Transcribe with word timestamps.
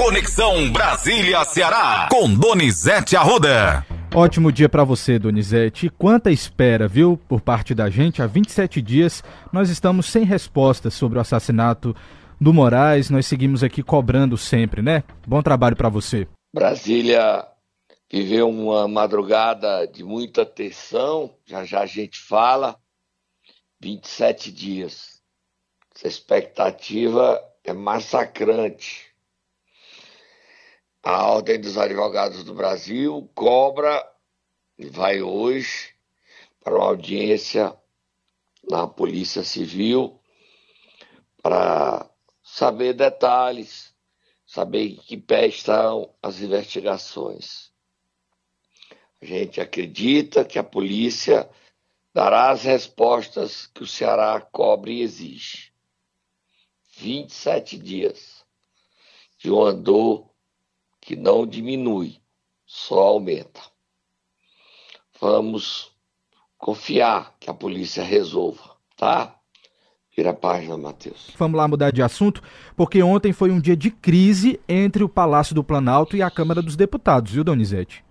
Conexão 0.00 0.72
Brasília-Ceará, 0.72 2.08
com 2.10 2.32
Donizete 2.34 3.16
Arruda. 3.16 3.86
Ótimo 4.14 4.50
dia 4.50 4.66
para 4.66 4.82
você, 4.82 5.18
Donizete. 5.18 5.90
Quanta 5.90 6.30
espera, 6.30 6.88
viu, 6.88 7.20
por 7.28 7.42
parte 7.42 7.74
da 7.74 7.90
gente? 7.90 8.22
Há 8.22 8.26
27 8.26 8.80
dias 8.80 9.22
nós 9.52 9.68
estamos 9.68 10.06
sem 10.06 10.24
respostas 10.24 10.94
sobre 10.94 11.18
o 11.18 11.20
assassinato 11.20 11.94
do 12.40 12.50
Moraes. 12.50 13.10
Nós 13.10 13.26
seguimos 13.26 13.62
aqui 13.62 13.82
cobrando 13.82 14.38
sempre, 14.38 14.80
né? 14.80 15.04
Bom 15.26 15.42
trabalho 15.42 15.76
para 15.76 15.90
você. 15.90 16.26
Brasília 16.50 17.46
viveu 18.10 18.48
uma 18.48 18.88
madrugada 18.88 19.86
de 19.86 20.02
muita 20.02 20.46
tensão, 20.46 21.36
já 21.44 21.62
já 21.66 21.82
a 21.82 21.86
gente 21.86 22.18
fala. 22.18 22.74
27 23.82 24.50
dias. 24.50 25.20
Essa 25.94 26.08
expectativa 26.08 27.38
é 27.62 27.74
massacrante. 27.74 29.09
A 31.02 31.28
Ordem 31.28 31.58
dos 31.58 31.78
Advogados 31.78 32.44
do 32.44 32.52
Brasil 32.52 33.30
cobra 33.34 34.06
e 34.78 34.86
vai 34.86 35.22
hoje 35.22 35.94
para 36.62 36.74
uma 36.74 36.88
audiência 36.88 37.74
na 38.68 38.86
Polícia 38.86 39.42
Civil 39.42 40.20
para 41.42 42.06
saber 42.42 42.92
detalhes, 42.92 43.94
saber 44.44 44.88
em 44.90 44.96
que 44.96 45.16
pé 45.16 45.46
estão 45.46 46.14
as 46.22 46.40
investigações. 46.40 47.72
A 49.22 49.24
gente 49.24 49.58
acredita 49.58 50.44
que 50.44 50.58
a 50.58 50.64
polícia 50.64 51.48
dará 52.12 52.50
as 52.50 52.64
respostas 52.64 53.66
que 53.68 53.82
o 53.82 53.86
Ceará 53.86 54.38
cobre 54.38 54.98
e 54.98 55.02
exige. 55.02 55.72
27 56.98 57.78
dias 57.78 58.44
de 59.38 59.50
um 59.50 59.62
andor 59.62 60.29
que 61.00 61.16
não 61.16 61.46
diminui, 61.46 62.20
só 62.66 63.00
aumenta. 63.00 63.60
Vamos 65.20 65.90
confiar 66.56 67.34
que 67.40 67.50
a 67.50 67.54
polícia 67.54 68.02
resolva, 68.02 68.76
tá? 68.96 69.36
Vira 70.16 70.30
a 70.30 70.34
página, 70.34 70.76
Matheus. 70.76 71.30
Vamos 71.38 71.56
lá 71.56 71.66
mudar 71.66 71.90
de 71.90 72.02
assunto, 72.02 72.42
porque 72.76 73.02
ontem 73.02 73.32
foi 73.32 73.50
um 73.50 73.60
dia 73.60 73.76
de 73.76 73.90
crise 73.90 74.60
entre 74.68 75.02
o 75.02 75.08
Palácio 75.08 75.54
do 75.54 75.64
Planalto 75.64 76.16
e 76.16 76.22
a 76.22 76.30
Câmara 76.30 76.60
dos 76.60 76.76
Deputados, 76.76 77.32
viu, 77.32 77.44
Donizete? 77.44 78.04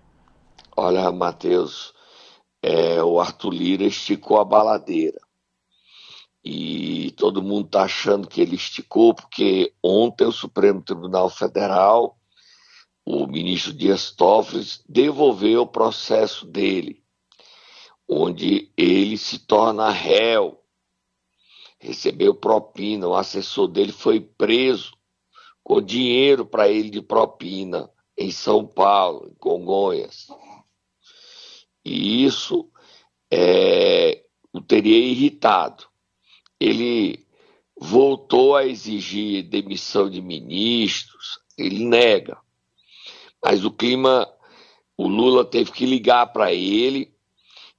Olha, 0.76 1.10
Matheus, 1.12 1.92
é, 2.62 3.02
o 3.02 3.20
Arthur 3.20 3.52
Lira 3.52 3.84
esticou 3.84 4.40
a 4.40 4.44
baladeira. 4.44 5.20
E 6.42 7.12
todo 7.18 7.42
mundo 7.42 7.66
está 7.66 7.82
achando 7.82 8.26
que 8.26 8.40
ele 8.40 8.56
esticou, 8.56 9.14
porque 9.14 9.74
ontem 9.82 10.24
o 10.24 10.32
Supremo 10.32 10.80
Tribunal 10.80 11.28
Federal 11.28 12.16
o 13.12 13.26
ministro 13.26 13.72
Dias 13.72 14.12
Toffoli 14.12 14.64
devolveu 14.88 15.62
o 15.62 15.66
processo 15.66 16.46
dele, 16.46 17.02
onde 18.08 18.72
ele 18.76 19.18
se 19.18 19.40
torna 19.40 19.90
réu, 19.90 20.62
recebeu 21.80 22.34
propina, 22.34 23.08
o 23.08 23.16
assessor 23.16 23.66
dele 23.66 23.90
foi 23.90 24.20
preso 24.20 24.92
com 25.62 25.82
dinheiro 25.82 26.46
para 26.46 26.68
ele 26.68 26.88
de 26.88 27.02
propina 27.02 27.90
em 28.16 28.30
São 28.30 28.64
Paulo, 28.64 29.28
em 29.28 29.34
Congonhas. 29.34 30.28
E 31.84 32.24
isso 32.24 32.70
é, 33.32 34.24
o 34.52 34.60
teria 34.60 34.98
irritado. 34.98 35.84
Ele 36.60 37.26
voltou 37.76 38.54
a 38.54 38.66
exigir 38.66 39.48
demissão 39.48 40.08
de 40.08 40.20
ministros, 40.20 41.40
ele 41.58 41.84
nega. 41.84 42.38
Mas 43.42 43.64
o 43.64 43.70
clima, 43.70 44.28
o 44.96 45.06
Lula 45.06 45.44
teve 45.44 45.72
que 45.72 45.86
ligar 45.86 46.26
para 46.32 46.52
ele 46.52 47.14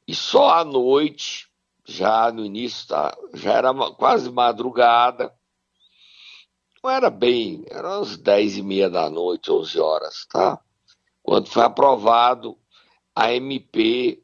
e 0.08 0.16
só 0.16 0.50
à 0.60 0.66
noite, 0.66 1.48
já 1.86 2.32
no 2.32 2.46
início, 2.46 2.88
tá, 2.88 3.16
já 3.34 3.54
era 3.54 3.74
quase 3.94 4.30
madrugada, 4.30 5.34
não 6.84 6.90
era 6.90 7.10
bem, 7.10 7.64
eram 7.70 7.98
umas 7.98 8.18
10 8.18 8.58
e 8.58 8.62
meia 8.64 8.90
da 8.90 9.10
noite, 9.10 9.52
11 9.52 9.80
horas, 9.80 10.26
tá? 10.26 10.60
Quando 11.22 11.48
foi 11.48 11.64
aprovado 11.64 12.58
a 13.16 13.32
MP 13.34 14.24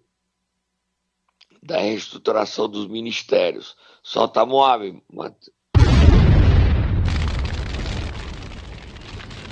da 1.62 1.78
reestruturação 1.78 2.68
dos 2.70 2.88
ministérios. 2.88 3.76
Solta 4.02 4.42
a 4.42 4.46
Moab, 4.46 5.04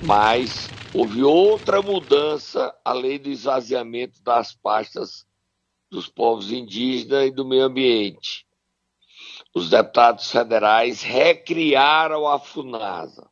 Mas 0.05 0.69
houve 0.93 1.23
outra 1.23 1.81
mudança, 1.81 2.77
além 2.85 3.17
do 3.17 3.27
esvaziamento 3.27 4.21
das 4.21 4.53
pastas 4.53 5.25
dos 5.89 6.07
povos 6.07 6.51
indígenas 6.51 7.27
e 7.27 7.31
do 7.31 7.43
meio 7.43 7.63
ambiente. 7.63 8.45
Os 9.51 9.71
deputados 9.71 10.29
federais 10.29 11.01
recriaram 11.01 12.27
a 12.27 12.37
FUNASA. 12.37 13.27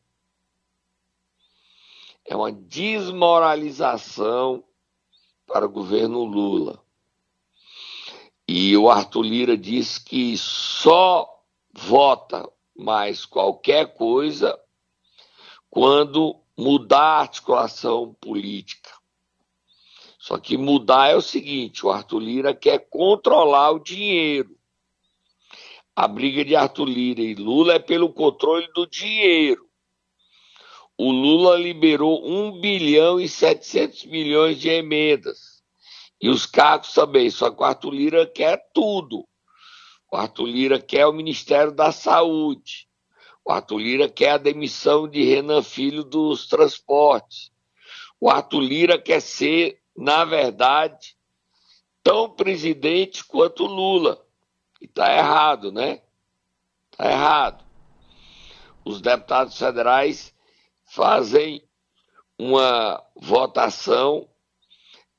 É 2.24 2.34
uma 2.34 2.50
desmoralização 2.50 4.64
para 5.46 5.66
o 5.66 5.70
governo 5.70 6.24
Lula. 6.24 6.82
E 8.48 8.76
o 8.76 8.90
Arthur 8.90 9.22
Lira 9.22 9.56
diz 9.56 9.96
que 9.96 10.36
só 10.36 11.40
vota 11.72 12.50
mais 12.74 13.24
qualquer 13.24 13.94
coisa 13.94 14.58
quando 15.70 16.42
mudar 16.56 17.18
a 17.18 17.20
articulação 17.20 18.14
política. 18.20 18.90
Só 20.18 20.38
que 20.38 20.56
mudar 20.56 21.10
é 21.10 21.16
o 21.16 21.20
seguinte: 21.20 21.84
o 21.84 21.90
Arthur 21.90 22.20
Lira 22.20 22.54
quer 22.54 22.78
controlar 22.88 23.72
o 23.72 23.78
dinheiro. 23.78 24.56
A 25.94 26.08
briga 26.08 26.44
de 26.44 26.56
Arthur 26.56 26.86
Lira 26.86 27.20
e 27.20 27.34
Lula 27.34 27.74
é 27.74 27.78
pelo 27.78 28.12
controle 28.12 28.66
do 28.74 28.86
dinheiro. 28.86 29.68
O 30.96 31.10
Lula 31.10 31.56
liberou 31.56 32.24
1 32.24 32.60
bilhão 32.60 33.20
e 33.20 33.28
700 33.28 34.06
milhões 34.06 34.60
de 34.60 34.68
emendas. 34.68 35.62
E 36.20 36.28
os 36.28 36.46
cargos 36.46 36.92
também, 36.94 37.28
só 37.30 37.50
que 37.50 37.60
o 37.60 37.64
Arthur 37.64 37.92
Lira 37.92 38.26
quer 38.26 38.70
tudo. 38.72 39.26
O 40.10 40.16
Arthur 40.16 40.46
Lira 40.46 40.80
quer 40.80 41.06
o 41.06 41.12
Ministério 41.12 41.72
da 41.72 41.92
Saúde. 41.92 42.88
O 43.44 43.52
Arthur 43.52 43.78
Lira 43.78 44.08
quer 44.08 44.30
a 44.30 44.38
demissão 44.38 45.06
de 45.06 45.22
Renan 45.22 45.62
Filho 45.62 46.02
dos 46.02 46.46
transportes. 46.46 47.52
O 48.18 48.30
Arthur 48.30 48.60
Lira 48.60 48.98
quer 48.98 49.20
ser, 49.20 49.82
na 49.94 50.24
verdade, 50.24 51.14
tão 52.02 52.30
presidente 52.30 53.22
quanto 53.22 53.66
Lula. 53.66 54.24
E 54.80 54.86
está 54.86 55.14
errado, 55.14 55.70
né? 55.70 56.00
Está 56.90 57.10
errado. 57.10 57.64
Os 58.82 59.02
deputados 59.02 59.58
federais 59.58 60.34
fazem 60.86 61.62
uma 62.38 63.04
votação 63.14 64.26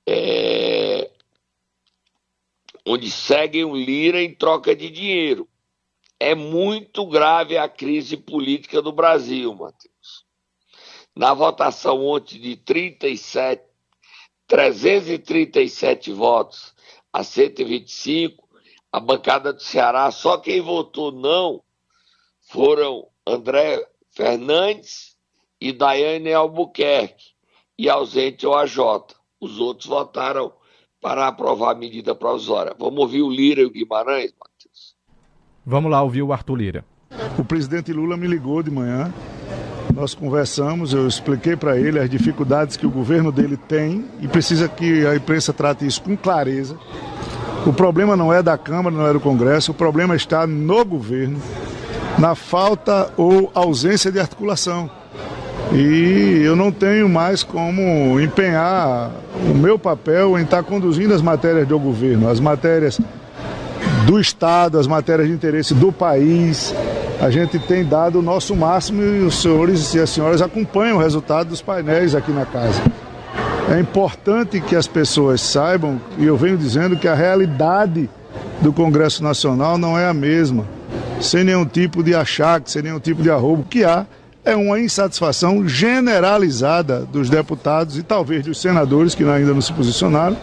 é, 0.07 1.11
onde 2.85 3.09
seguem 3.11 3.65
o 3.65 3.75
Lira 3.75 4.21
em 4.21 4.33
troca 4.33 4.75
de 4.75 4.89
dinheiro 4.89 5.47
é 6.19 6.33
muito 6.33 7.05
grave 7.05 7.57
a 7.57 7.67
crise 7.67 8.17
política 8.17 8.81
do 8.81 8.91
Brasil, 8.91 9.53
Matheus. 9.53 10.25
Na 11.15 11.33
votação 11.33 12.05
ontem 12.05 12.39
de 12.39 12.55
37, 12.57 13.63
337 14.47 16.11
votos 16.11 16.73
a 17.11 17.23
125, 17.23 18.47
a 18.91 18.99
bancada 18.99 19.53
do 19.53 19.61
Ceará, 19.61 20.11
só 20.11 20.37
quem 20.37 20.61
votou 20.61 21.11
não 21.11 21.63
foram 22.41 23.07
André 23.25 23.85
Fernandes 24.11 25.17
e 25.59 25.71
Daiane 25.71 26.33
Albuquerque, 26.33 27.33
e 27.77 27.89
ausente 27.89 28.45
o 28.45 28.53
AJ. 28.53 28.77
Os 29.39 29.59
outros 29.59 29.87
votaram 29.87 30.53
para 31.01 31.27
aprovar 31.27 31.71
a 31.71 31.75
medida 31.75 32.15
provisória. 32.15 32.75
Vamos 32.77 32.99
ouvir 32.99 33.21
o 33.21 33.29
Lira 33.29 33.61
e 33.61 33.65
o 33.65 33.69
Guimarães, 33.69 34.33
Vamos 35.67 35.89
lá 35.89 35.99
ouvir 36.03 36.21
o 36.21 36.31
Arthur 36.31 36.55
Lira. 36.55 36.85
O 37.39 37.43
presidente 37.43 37.91
Lula 37.91 38.15
me 38.15 38.27
ligou 38.27 38.61
de 38.61 38.69
manhã, 38.69 39.11
nós 39.95 40.13
conversamos, 40.13 40.93
eu 40.93 41.07
expliquei 41.07 41.55
para 41.55 41.75
ele 41.75 41.97
as 41.97 42.07
dificuldades 42.07 42.77
que 42.77 42.85
o 42.85 42.89
governo 42.91 43.31
dele 43.31 43.57
tem 43.57 44.05
e 44.21 44.27
precisa 44.27 44.67
que 44.67 45.07
a 45.07 45.15
imprensa 45.15 45.51
trate 45.51 45.85
isso 45.85 46.03
com 46.03 46.15
clareza. 46.15 46.77
O 47.65 47.73
problema 47.73 48.15
não 48.15 48.31
é 48.31 48.43
da 48.43 48.55
Câmara, 48.59 48.95
não 48.95 49.07
é 49.07 49.13
do 49.13 49.19
Congresso, 49.19 49.71
o 49.71 49.73
problema 49.73 50.15
está 50.15 50.45
no 50.45 50.85
governo, 50.85 51.41
na 52.19 52.35
falta 52.35 53.11
ou 53.17 53.51
ausência 53.55 54.11
de 54.11 54.19
articulação. 54.19 54.87
E 55.73 56.41
eu 56.43 56.55
não 56.55 56.71
tenho 56.71 57.09
mais 57.09 57.41
como 57.41 58.19
empenhar 58.19 59.09
o 59.49 59.55
meu 59.55 59.79
papel 59.79 60.37
em 60.37 60.43
estar 60.43 60.61
conduzindo 60.61 61.11
as 61.13 61.23
matérias 61.23 61.67
do 61.67 61.79
governo, 61.79 62.29
as 62.29 62.39
matérias 62.39 62.99
do 64.05 64.19
Estado, 64.19 64.77
as 64.77 64.85
matérias 64.85 65.27
de 65.27 65.33
interesse 65.33 65.73
do 65.73 65.91
país. 65.91 66.73
a 67.19 67.29
gente 67.29 67.57
tem 67.57 67.83
dado 67.83 68.19
o 68.19 68.21
nosso 68.21 68.55
máximo 68.55 69.01
e 69.01 69.21
os 69.21 69.41
senhores 69.41 69.93
e 69.93 69.99
as 69.99 70.09
senhoras 70.09 70.41
acompanham 70.41 70.97
o 70.97 70.99
resultado 70.99 71.49
dos 71.49 71.61
painéis 71.61 72.13
aqui 72.13 72.31
na 72.31 72.45
casa. 72.45 72.81
É 73.69 73.79
importante 73.79 74.61
que 74.61 74.75
as 74.75 74.85
pessoas 74.85 75.41
saibam, 75.41 75.99
e 76.19 76.25
eu 76.25 76.37
venho 76.37 76.55
dizendo 76.55 76.95
que 76.95 77.07
a 77.07 77.15
realidade 77.15 78.07
do 78.61 78.71
Congresso 78.71 79.23
Nacional 79.23 79.77
não 79.77 79.97
é 79.97 80.07
a 80.07 80.13
mesma, 80.13 80.65
sem 81.19 81.43
nenhum 81.43 81.65
tipo 81.65 82.03
de 82.03 82.13
achaque, 82.13 82.69
sem 82.69 82.83
nenhum 82.83 82.99
tipo 82.99 83.23
de 83.23 83.31
arrobo. 83.31 83.65
Que 83.67 83.83
há 83.83 84.05
é 84.43 84.55
uma 84.55 84.79
insatisfação 84.79 85.67
generalizada 85.67 86.99
dos 87.11 87.27
deputados 87.27 87.97
e 87.97 88.03
talvez 88.03 88.45
dos 88.45 88.61
senadores 88.61 89.15
que 89.15 89.23
ainda 89.23 89.53
não 89.53 89.61
se 89.61 89.73
posicionaram, 89.73 90.37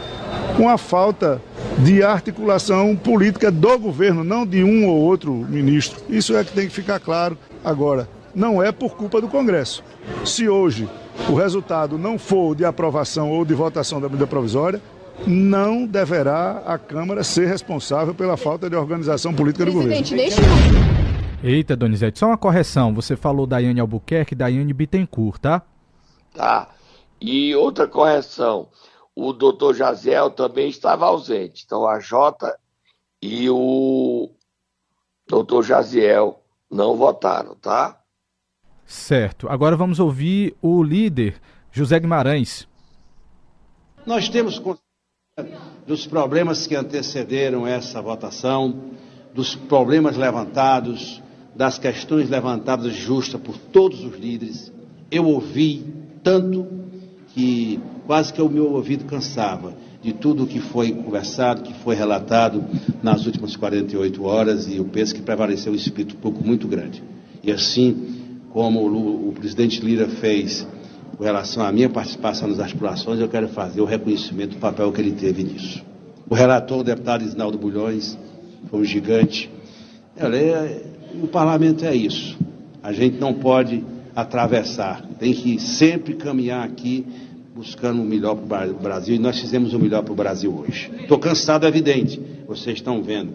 com 0.57 0.69
a 0.69 0.77
falta 0.77 1.41
de 1.79 2.03
articulação 2.03 2.95
política 2.97 3.51
do 3.51 3.79
governo, 3.79 4.23
não 4.23 4.47
de 4.47 4.63
um 4.63 4.87
ou 4.87 4.97
outro 4.97 5.33
ministro. 5.33 6.01
Isso 6.09 6.37
é 6.37 6.45
que 6.45 6.53
tem 6.53 6.69
que 6.69 6.75
ficar 6.75 7.01
claro. 7.01 7.37
Agora, 7.65 8.09
não 8.35 8.63
é 8.63 8.71
por 8.73 8.97
culpa 8.97 9.21
do 9.21 9.29
Congresso. 9.29 9.83
Se 10.25 10.49
hoje 10.49 10.89
o 11.29 11.35
resultado 11.35 11.99
não 11.99 12.19
for 12.19 12.55
de 12.55 12.65
aprovação 12.65 13.31
ou 13.31 13.45
de 13.45 13.55
votação 13.55 14.01
da 14.01 14.09
medida 14.09 14.27
provisória, 14.27 14.81
não 15.27 15.87
deverá 15.87 16.63
a 16.67 16.79
Câmara 16.79 17.23
ser 17.23 17.47
responsável 17.47 18.15
pela 18.15 18.37
falta 18.37 18.69
de 18.69 18.77
organização 18.77 19.35
política 19.35 19.67
do 19.67 19.73
governo. 19.73 20.03
Deixa... 20.03 20.41
Eita, 21.43 21.77
Donizete, 21.77 22.19
só 22.19 22.27
uma 22.27 22.39
correção. 22.39 22.95
Você 22.95 23.17
falou 23.17 23.47
Daiane 23.47 23.81
Albuquerque, 23.81 24.35
Daiane 24.35 24.73
Bittencourt, 24.73 25.41
tá? 25.41 25.63
Tá. 26.35 26.69
E 27.21 27.55
outra 27.55 27.87
correção. 27.87 28.69
O 29.15 29.33
doutor 29.33 29.75
Jaziel 29.75 30.31
também 30.31 30.69
estava 30.69 31.07
ausente. 31.07 31.63
Então 31.65 31.87
a 31.87 32.01
Jota 32.01 32.59
e 33.21 33.49
o 33.51 34.31
doutor 35.29 35.63
Jaziel 35.63 36.43
não 36.71 36.97
votaram, 36.97 37.55
tá? 37.55 38.01
Certo. 38.85 39.49
Agora 39.49 39.77
vamos 39.77 40.01
ouvir 40.01 40.57
o 40.61 40.83
líder, 40.83 41.41
José 41.71 42.01
Guimarães. 42.01 42.67
Nós 44.05 44.29
temos 44.29 44.61
dos 45.87 46.07
problemas 46.07 46.67
que 46.67 46.75
antecederam 46.75 47.67
essa 47.67 48.03
votação, 48.03 48.91
dos 49.33 49.55
problemas 49.55 50.17
levantados, 50.17 51.23
das 51.55 51.79
questões 51.79 52.29
levantadas 52.29 52.93
justas 52.95 53.41
por 53.41 53.57
todos 53.57 54.05
os 54.05 54.17
líderes. 54.17 54.73
Eu 55.11 55.27
ouvi 55.27 55.85
tanto 56.23 56.82
que 57.35 57.81
quase 58.07 58.33
que 58.33 58.43
o 58.43 58.49
meu 58.49 58.73
ouvido 58.73 59.05
cansava 59.05 59.75
de 60.03 60.13
tudo 60.13 60.45
o 60.45 60.47
que 60.47 60.61
foi 60.61 60.93
conversado, 60.93 61.63
que 61.63 61.73
foi 61.75 61.95
relatado 61.95 62.65
nas 63.03 63.25
últimas 63.25 63.57
48 63.57 64.25
horas, 64.25 64.67
e 64.67 64.77
eu 64.77 64.85
penso 64.85 65.15
que 65.15 65.23
prevaleceu 65.23 65.73
um 65.73 65.77
espírito 65.77 66.17
pouco 66.17 66.45
muito 66.45 66.67
grande. 66.67 67.03
E 67.43 67.51
assim 67.51 68.41
como 68.51 68.81
o, 68.81 69.29
o 69.29 69.33
presidente 69.33 69.81
Lira 69.81 70.09
fez 70.09 70.67
com 71.17 71.25
relação 71.25 71.65
à 71.65 71.71
minha 71.71 71.89
participação 71.89 72.49
nas 72.49 72.59
articulações, 72.59 73.21
eu 73.21 73.29
quero 73.29 73.49
fazer 73.49 73.81
o 73.81 73.85
reconhecimento 73.85 74.55
do 74.55 74.59
papel 74.59 74.91
que 74.93 75.01
ele 75.01 75.13
teve 75.13 75.43
nisso. 75.45 75.83
O 76.29 76.35
relator, 76.35 76.81
o 76.81 76.85
deputado 76.85 77.25
Isnaldo 77.25 77.59
Bulhões, 77.59 78.19
foi 78.69 78.81
um 78.81 78.85
gigante. 78.85 79.51
Olha, 80.21 80.37
é, 80.37 80.83
o 81.23 81.29
parlamento 81.29 81.85
é 81.85 81.95
isso. 81.95 82.37
A 82.83 82.93
gente 82.93 83.19
não 83.19 83.35
pode 83.35 83.85
atravessar, 84.15 85.03
tem 85.19 85.33
que 85.33 85.59
sempre 85.59 86.15
caminhar 86.15 86.65
aqui 86.65 87.07
buscando 87.55 88.03
o 88.03 88.05
melhor 88.05 88.37
para 88.37 88.71
o 88.71 88.75
Brasil 88.75 89.15
e 89.15 89.19
nós 89.19 89.39
fizemos 89.39 89.75
o 89.75 89.79
melhor 89.79 90.03
para 90.03 90.13
o 90.13 90.17
Brasil 90.17 90.53
hoje. 90.55 90.91
Estou 91.01 91.19
cansado, 91.19 91.67
é 91.67 91.69
evidente, 91.69 92.21
vocês 92.47 92.77
estão 92.77 93.03
vendo. 93.03 93.33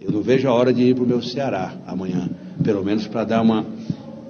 Eu 0.00 0.12
não 0.12 0.22
vejo 0.22 0.46
a 0.48 0.52
hora 0.52 0.72
de 0.72 0.82
ir 0.82 0.94
para 0.94 1.04
o 1.04 1.06
meu 1.06 1.22
Ceará 1.22 1.72
amanhã, 1.86 2.28
pelo 2.62 2.84
menos 2.84 3.06
para 3.06 3.24
dar 3.24 3.42
uma 3.42 3.64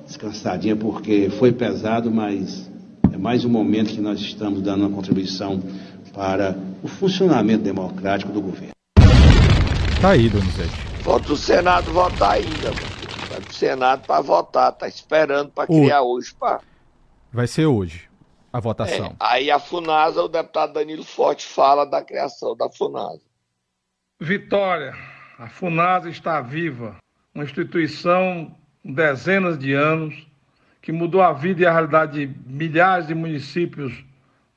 descansadinha, 0.07 0.77
porque 0.77 1.31
foi 1.39 1.51
pesado, 1.51 2.11
mas 2.11 2.71
é 3.13 3.17
mais 3.17 3.45
um 3.45 3.49
momento 3.49 3.93
que 3.93 4.01
nós 4.01 4.21
estamos 4.21 4.63
dando 4.63 4.87
uma 4.87 4.91
contribuição 4.91 5.61
para 6.13 6.57
o 6.83 6.87
funcionamento 6.87 7.65
democrático 7.65 8.31
do 8.31 8.41
governo. 8.41 8.75
Tá 10.01 10.11
aí, 10.11 10.29
Donizete. 10.29 10.71
Falta 11.03 11.33
o 11.33 11.37
Senado 11.37 11.91
votar 11.93 12.33
ainda, 12.33 12.71
pro 12.71 12.94
Senado 13.55 14.07
para 14.07 14.21
votar, 14.21 14.73
tá 14.73 14.89
esperando 14.89 15.51
para 15.51 15.67
criar 15.67 16.03
o... 16.03 16.13
hoje, 16.13 16.35
pá. 16.35 16.61
Vai 17.33 17.47
ser 17.47 17.67
hoje 17.67 18.09
a 18.53 18.61
votação. 18.61 19.07
É, 19.07 19.15
aí 19.19 19.51
a 19.51 19.59
Funasa, 19.59 20.23
o 20.23 20.29
deputado 20.29 20.75
Danilo 20.75 21.05
Forte 21.05 21.45
fala 21.47 21.85
da 21.85 22.03
criação 22.03 22.57
da 22.57 22.71
Funasa. 22.71 23.23
Vitória, 24.21 24.95
a 25.39 25.49
Funasa 25.49 26.09
está 26.09 26.41
viva, 26.41 26.97
uma 27.35 27.43
instituição 27.43 28.55
com 28.83 28.93
dezenas 28.93 29.59
de 29.59 29.73
anos 29.73 30.15
que 30.81 30.93
mudou 30.93 31.23
a 31.23 31.33
vida 31.33 31.63
e 31.63 31.67
a 31.67 31.73
realidade 31.73 32.27
de 32.27 32.39
milhares 32.47 33.09
de 33.09 33.15
municípios 33.15 34.05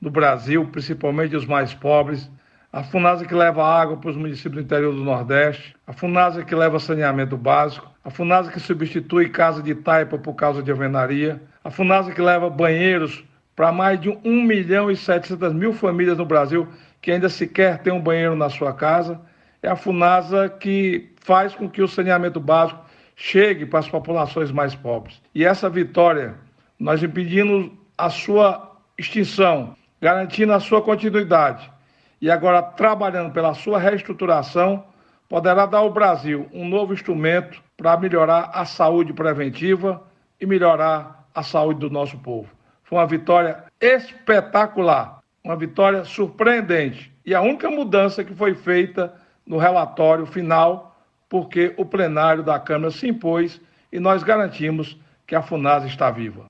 do 0.00 0.10
Brasil, 0.10 0.68
principalmente 0.70 1.34
os 1.34 1.46
mais 1.46 1.74
pobres. 1.74 2.30
A 2.70 2.82
FUNASA 2.82 3.24
que 3.24 3.34
leva 3.34 3.64
água 3.64 3.96
para 3.96 4.10
os 4.10 4.16
municípios 4.16 4.56
do 4.56 4.60
interior 4.60 4.94
do 4.94 5.02
Nordeste, 5.02 5.74
a 5.86 5.92
FUNASA 5.94 6.44
que 6.44 6.54
leva 6.54 6.78
saneamento 6.78 7.34
básico, 7.34 7.90
a 8.04 8.10
FUNASA 8.10 8.52
que 8.52 8.60
substitui 8.60 9.30
casa 9.30 9.62
de 9.62 9.74
taipa 9.74 10.18
por 10.18 10.34
causa 10.34 10.62
de 10.62 10.70
alvenaria, 10.70 11.40
a 11.64 11.70
FUNASA 11.70 12.12
que 12.12 12.20
leva 12.20 12.50
banheiros 12.50 13.24
para 13.56 13.72
mais 13.72 13.98
de 13.98 14.10
1 14.10 14.42
milhão 14.42 14.90
e 14.90 14.96
700 14.96 15.54
mil 15.54 15.72
famílias 15.72 16.18
no 16.18 16.26
Brasil 16.26 16.68
que 17.00 17.10
ainda 17.10 17.30
sequer 17.30 17.78
tem 17.78 17.90
um 17.90 18.02
banheiro 18.02 18.36
na 18.36 18.50
sua 18.50 18.74
casa. 18.74 19.18
É 19.62 19.68
a 19.70 19.74
FUNASA 19.74 20.50
que 20.50 21.14
faz 21.22 21.54
com 21.54 21.70
que 21.70 21.80
o 21.80 21.88
saneamento 21.88 22.38
básico 22.38 22.84
chegue 23.16 23.64
para 23.64 23.78
as 23.78 23.88
populações 23.88 24.52
mais 24.52 24.74
pobres. 24.74 25.22
E 25.34 25.42
essa 25.42 25.70
vitória, 25.70 26.34
nós 26.78 27.02
impedimos 27.02 27.70
a 27.96 28.10
sua 28.10 28.76
extinção, 28.98 29.74
garantindo 30.02 30.52
a 30.52 30.60
sua 30.60 30.82
continuidade 30.82 31.77
e 32.20 32.30
agora 32.30 32.62
trabalhando 32.62 33.32
pela 33.32 33.54
sua 33.54 33.78
reestruturação, 33.78 34.84
poderá 35.28 35.66
dar 35.66 35.78
ao 35.78 35.92
Brasil 35.92 36.48
um 36.52 36.66
novo 36.68 36.92
instrumento 36.92 37.62
para 37.76 37.96
melhorar 37.96 38.50
a 38.52 38.64
saúde 38.64 39.12
preventiva 39.12 40.02
e 40.40 40.46
melhorar 40.46 41.28
a 41.34 41.42
saúde 41.42 41.80
do 41.80 41.90
nosso 41.90 42.18
povo. 42.18 42.48
Foi 42.82 42.98
uma 42.98 43.06
vitória 43.06 43.64
espetacular, 43.80 45.20
uma 45.44 45.56
vitória 45.56 46.04
surpreendente 46.04 47.12
e 47.24 47.34
a 47.34 47.40
única 47.40 47.70
mudança 47.70 48.24
que 48.24 48.34
foi 48.34 48.54
feita 48.54 49.14
no 49.46 49.58
relatório 49.58 50.26
final 50.26 50.88
porque 51.28 51.74
o 51.76 51.84
plenário 51.84 52.42
da 52.42 52.58
Câmara 52.58 52.90
se 52.90 53.06
impôs 53.06 53.60
e 53.92 54.00
nós 54.00 54.22
garantimos 54.22 54.98
que 55.26 55.34
a 55.34 55.42
FUNAS 55.42 55.84
está 55.84 56.10
viva. 56.10 56.46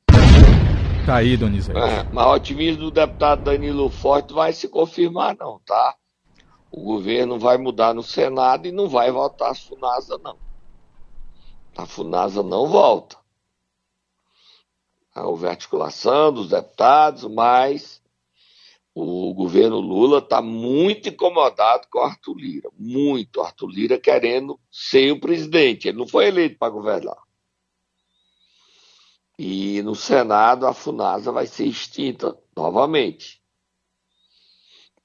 Tá 1.09 1.17
aí, 1.17 1.39
Donizete. 1.39 1.79
É, 1.79 2.07
mas 2.13 2.27
o 2.27 2.35
otimismo 2.35 2.83
do 2.83 2.91
deputado 2.91 3.43
Danilo 3.43 3.89
Forte 3.89 4.35
vai 4.35 4.53
se 4.53 4.69
confirmar, 4.69 5.35
não, 5.39 5.59
tá? 5.61 5.97
O 6.71 6.83
governo 6.83 7.39
vai 7.39 7.57
mudar 7.57 7.95
no 7.95 8.03
Senado 8.03 8.69
e 8.69 8.73
não 8.73 8.91
vai 8.91 9.11
votar 9.11 9.53
a 9.53 9.55
FUNASA, 9.55 10.19
não. 10.19 10.39
A 11.79 11.87
FUNASA 11.87 12.43
não 12.43 12.67
volta. 12.67 13.17
Houve 15.17 15.49
articulação 15.49 16.31
dos 16.31 16.51
deputados, 16.51 17.25
mas 17.25 18.03
o 18.95 19.33
governo 19.33 19.81
Lula 19.81 20.19
está 20.19 20.43
muito 20.43 21.09
incomodado 21.09 21.87
com 21.91 22.01
o 22.01 22.03
Arthur 22.03 22.37
Lira, 22.37 22.69
muito. 22.79 23.41
Arthur 23.41 23.69
Lira 23.69 23.99
querendo 23.99 24.61
ser 24.71 25.11
o 25.13 25.21
presidente. 25.21 25.89
Ele 25.89 25.97
não 25.97 26.07
foi 26.07 26.27
eleito 26.27 26.59
para 26.59 26.69
governar. 26.69 27.28
E 29.39 29.81
no 29.83 29.95
Senado 29.95 30.67
a 30.67 30.75
FUNASA 30.75 31.31
vai 31.31 31.47
ser 31.47 31.67
extinta 31.67 32.37
novamente. 32.57 33.41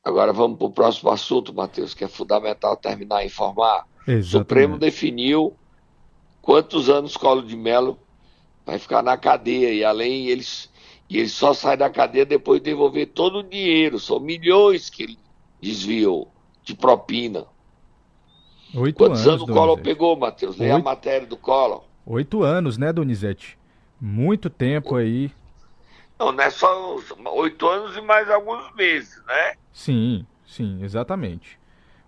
Agora 0.04 0.34
vamos 0.34 0.58
para 0.58 0.68
o 0.68 0.72
próximo 0.72 1.12
assunto, 1.12 1.54
Matheus, 1.54 1.94
que 1.94 2.04
é 2.04 2.08
fundamental 2.08 2.76
terminar 2.76 3.24
e 3.24 3.28
informar. 3.28 3.88
Exatamente. 4.08 4.26
O 4.26 4.40
Supremo 4.40 4.78
definiu 4.78 5.56
quantos 6.42 6.90
anos 6.90 7.16
Colo 7.16 7.44
de 7.44 7.56
Mello 7.56 7.98
vai 8.66 8.80
ficar 8.80 9.04
na 9.04 9.16
cadeia 9.16 9.72
e 9.72 9.84
além 9.84 10.28
eles 10.28 10.70
e 11.10 11.20
ele 11.20 11.30
só 11.30 11.54
sai 11.54 11.78
da 11.78 11.90
cadeia 11.90 12.26
depois 12.26 12.60
de 12.60 12.72
devolver 12.72 13.08
todo 13.08 13.40
o 13.40 13.44
dinheiro. 13.44 14.00
São 14.00 14.20
milhões 14.20 14.90
que 14.90 15.04
ele 15.04 15.20
desviou 15.62 16.32
de 16.64 16.76
propina. 16.76 17.46
Oito 18.76 18.98
Quantos 18.98 19.28
anos, 19.28 19.42
anos 19.44 19.50
o 19.50 19.54
Collor 19.54 19.80
pegou, 19.80 20.18
Matheus? 20.18 20.58
Leia 20.58 20.76
Oito... 20.76 20.88
a 20.88 20.92
matéria 20.92 21.28
do 21.28 21.38
Collor. 21.38 21.84
Oito 22.06 22.42
anos, 22.42 22.78
né, 22.78 22.92
Donizete? 22.92 23.58
Muito 24.06 24.50
tempo 24.50 24.98
aí. 24.98 25.32
Não, 26.20 26.34
não 26.34 26.44
é 26.44 26.50
só 26.50 27.00
oito 27.36 27.66
anos 27.70 27.96
e 27.96 28.02
mais 28.02 28.30
alguns 28.30 28.70
meses, 28.76 29.24
né? 29.26 29.54
Sim, 29.72 30.28
sim, 30.46 30.84
exatamente. 30.84 31.58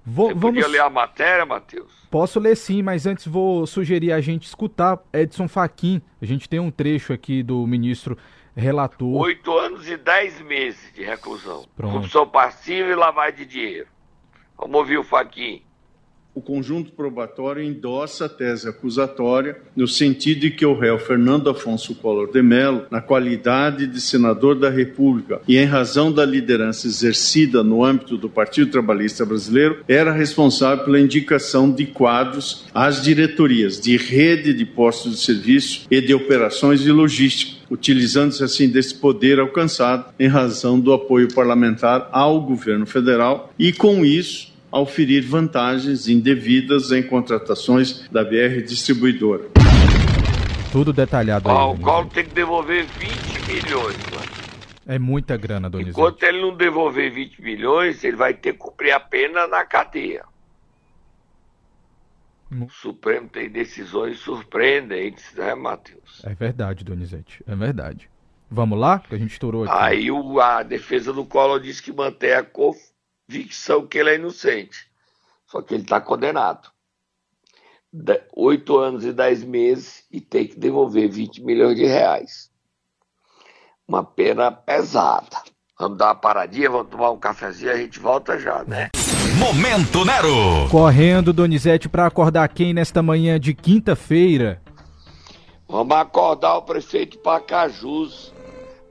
Vou, 0.05 0.27
Você 0.27 0.33
vamos... 0.33 0.55
podia 0.55 0.67
ler 0.67 0.81
a 0.81 0.89
matéria, 0.89 1.45
Matheus? 1.45 2.05
Posso 2.11 2.37
ler 2.37 2.57
sim, 2.57 2.81
mas 2.81 3.05
antes 3.05 3.25
vou 3.25 3.65
sugerir 3.65 4.11
a 4.11 4.19
gente 4.19 4.43
escutar 4.43 4.99
Edson 5.13 5.47
Fachin. 5.47 6.01
A 6.21 6.25
gente 6.25 6.49
tem 6.49 6.59
um 6.59 6.69
trecho 6.69 7.13
aqui 7.13 7.41
do 7.41 7.65
ministro 7.65 8.17
relator. 8.53 9.21
Oito 9.21 9.57
anos 9.57 9.87
e 9.87 9.95
dez 9.95 10.41
meses 10.41 10.93
de 10.93 11.01
reclusão. 11.01 11.65
Pronto. 11.77 11.93
Corrupção 11.93 12.27
passiva 12.27 12.89
e 12.89 12.95
lavagem 12.95 13.37
de 13.37 13.45
dinheiro. 13.45 13.87
Vamos 14.57 14.75
ouvir 14.75 14.97
o 14.97 15.03
Faquin. 15.03 15.63
O 16.35 16.41
conjunto 16.41 16.91
probatório 16.91 17.63
endossa 17.63 18.25
a 18.25 18.29
tese 18.29 18.67
acusatória 18.67 19.57
no 19.73 19.87
sentido 19.87 20.41
de 20.41 20.51
que 20.51 20.65
o 20.65 20.77
réu 20.77 20.99
Fernando 20.99 21.49
Afonso 21.49 21.95
Collor 21.95 22.29
de 22.29 22.41
Mello, 22.41 22.85
na 22.91 22.99
qualidade 22.99 23.87
de 23.87 24.01
senador 24.01 24.59
da 24.59 24.69
República 24.69 25.39
e 25.47 25.57
em 25.57 25.65
razão 25.65 26.11
da 26.11 26.25
liderança 26.25 26.87
exercida 26.87 27.63
no 27.63 27.85
âmbito 27.85 28.17
do 28.17 28.29
Partido 28.29 28.69
Trabalhista 28.69 29.25
Brasileiro, 29.25 29.79
era 29.87 30.11
responsável 30.11 30.83
pela 30.83 30.99
indicação 30.99 31.71
de 31.71 31.85
quadros 31.85 32.65
às 32.73 33.01
diretorias 33.01 33.79
de 33.79 33.95
rede 33.95 34.53
de 34.53 34.65
postos 34.65 35.13
de 35.13 35.21
serviço 35.21 35.87
e 35.89 36.01
de 36.01 36.13
operações 36.13 36.81
de 36.81 36.91
logística, 36.91 37.63
utilizando-se 37.71 38.43
assim 38.43 38.67
desse 38.67 38.95
poder 38.95 39.39
alcançado 39.39 40.13
em 40.19 40.27
razão 40.27 40.77
do 40.77 40.91
apoio 40.91 41.33
parlamentar 41.33 42.09
ao 42.11 42.41
governo 42.41 42.85
federal 42.85 43.53
e, 43.57 43.71
com 43.71 44.03
isso, 44.03 44.54
ao 44.75 44.85
ferir 44.85 45.25
vantagens 45.25 46.09
indevidas 46.09 46.91
em 46.91 47.01
contratações 47.01 48.09
da 48.09 48.25
BR 48.25 48.61
Distribuidora. 48.67 49.45
Tudo 50.69 50.91
detalhado 50.91 51.47
aí. 51.49 51.55
Ó, 51.55 51.71
o 51.71 51.79
Collor 51.79 52.07
tem 52.09 52.25
que 52.25 52.33
devolver 52.35 52.85
20 52.85 53.53
milhões, 53.53 53.95
mano. 54.13 54.25
É 54.85 54.99
muita 54.99 55.37
grana, 55.37 55.69
Donizete. 55.69 55.97
Enquanto 55.97 56.21
ele 56.23 56.41
não 56.41 56.57
devolver 56.57 57.09
20 57.09 57.41
milhões, 57.41 58.03
ele 58.03 58.17
vai 58.17 58.33
ter 58.33 58.51
que 58.51 58.57
cumprir 58.59 58.91
a 58.91 58.99
pena 58.99 59.47
na 59.47 59.63
cadeia. 59.63 60.25
O 62.51 62.69
Supremo 62.69 63.29
tem 63.29 63.49
decisões 63.49 64.19
surpreendentes, 64.19 65.33
né, 65.37 65.55
Matheus? 65.55 66.21
É 66.25 66.33
verdade, 66.33 66.83
Donizete. 66.83 67.41
É 67.47 67.55
verdade. 67.55 68.09
Vamos 68.51 68.77
lá? 68.77 68.99
Que 68.99 69.15
a 69.15 69.17
gente 69.17 69.31
estourou 69.31 69.63
aqui. 69.63 69.73
Aí 69.73 70.11
o- 70.11 70.41
a 70.41 70.63
defesa 70.63 71.13
do 71.13 71.23
Collor 71.25 71.61
diz 71.61 71.79
que 71.79 71.93
mantém 71.93 72.33
a 72.33 72.43
convicção 73.27 73.85
que 73.87 73.97
ele 73.97 74.11
é 74.11 74.15
inocente. 74.15 74.87
Só 75.47 75.61
que 75.61 75.73
ele 75.73 75.83
está 75.83 75.99
condenado. 76.01 76.69
De- 77.91 78.21
Oito 78.35 78.77
anos 78.77 79.05
e 79.05 79.13
dez 79.13 79.43
meses 79.43 80.03
e 80.11 80.19
tem 80.19 80.47
que 80.47 80.59
devolver 80.59 81.09
20 81.09 81.41
milhões 81.43 81.75
de 81.75 81.85
reais. 81.85 82.51
Uma 83.87 84.03
pena 84.03 84.51
pesada. 84.51 85.37
Vamos 85.79 85.97
dar 85.97 86.07
uma 86.07 86.15
paradinha, 86.15 86.69
vamos 86.69 86.89
tomar 86.89 87.11
um 87.11 87.19
cafezinho, 87.19 87.71
a 87.71 87.77
gente 87.77 87.99
volta 87.99 88.39
já, 88.39 88.63
né? 88.63 88.89
Momento 89.37 90.05
Nero. 90.05 90.69
Correndo, 90.71 91.33
Donizete, 91.33 91.89
para 91.89 92.05
acordar 92.07 92.47
quem 92.47 92.73
nesta 92.73 93.01
manhã 93.03 93.37
de 93.39 93.53
quinta-feira? 93.53 94.61
Vamos 95.67 95.95
acordar 95.97 96.55
o 96.57 96.61
prefeito 96.61 97.11
de 97.17 97.17
Pacajus, 97.23 98.33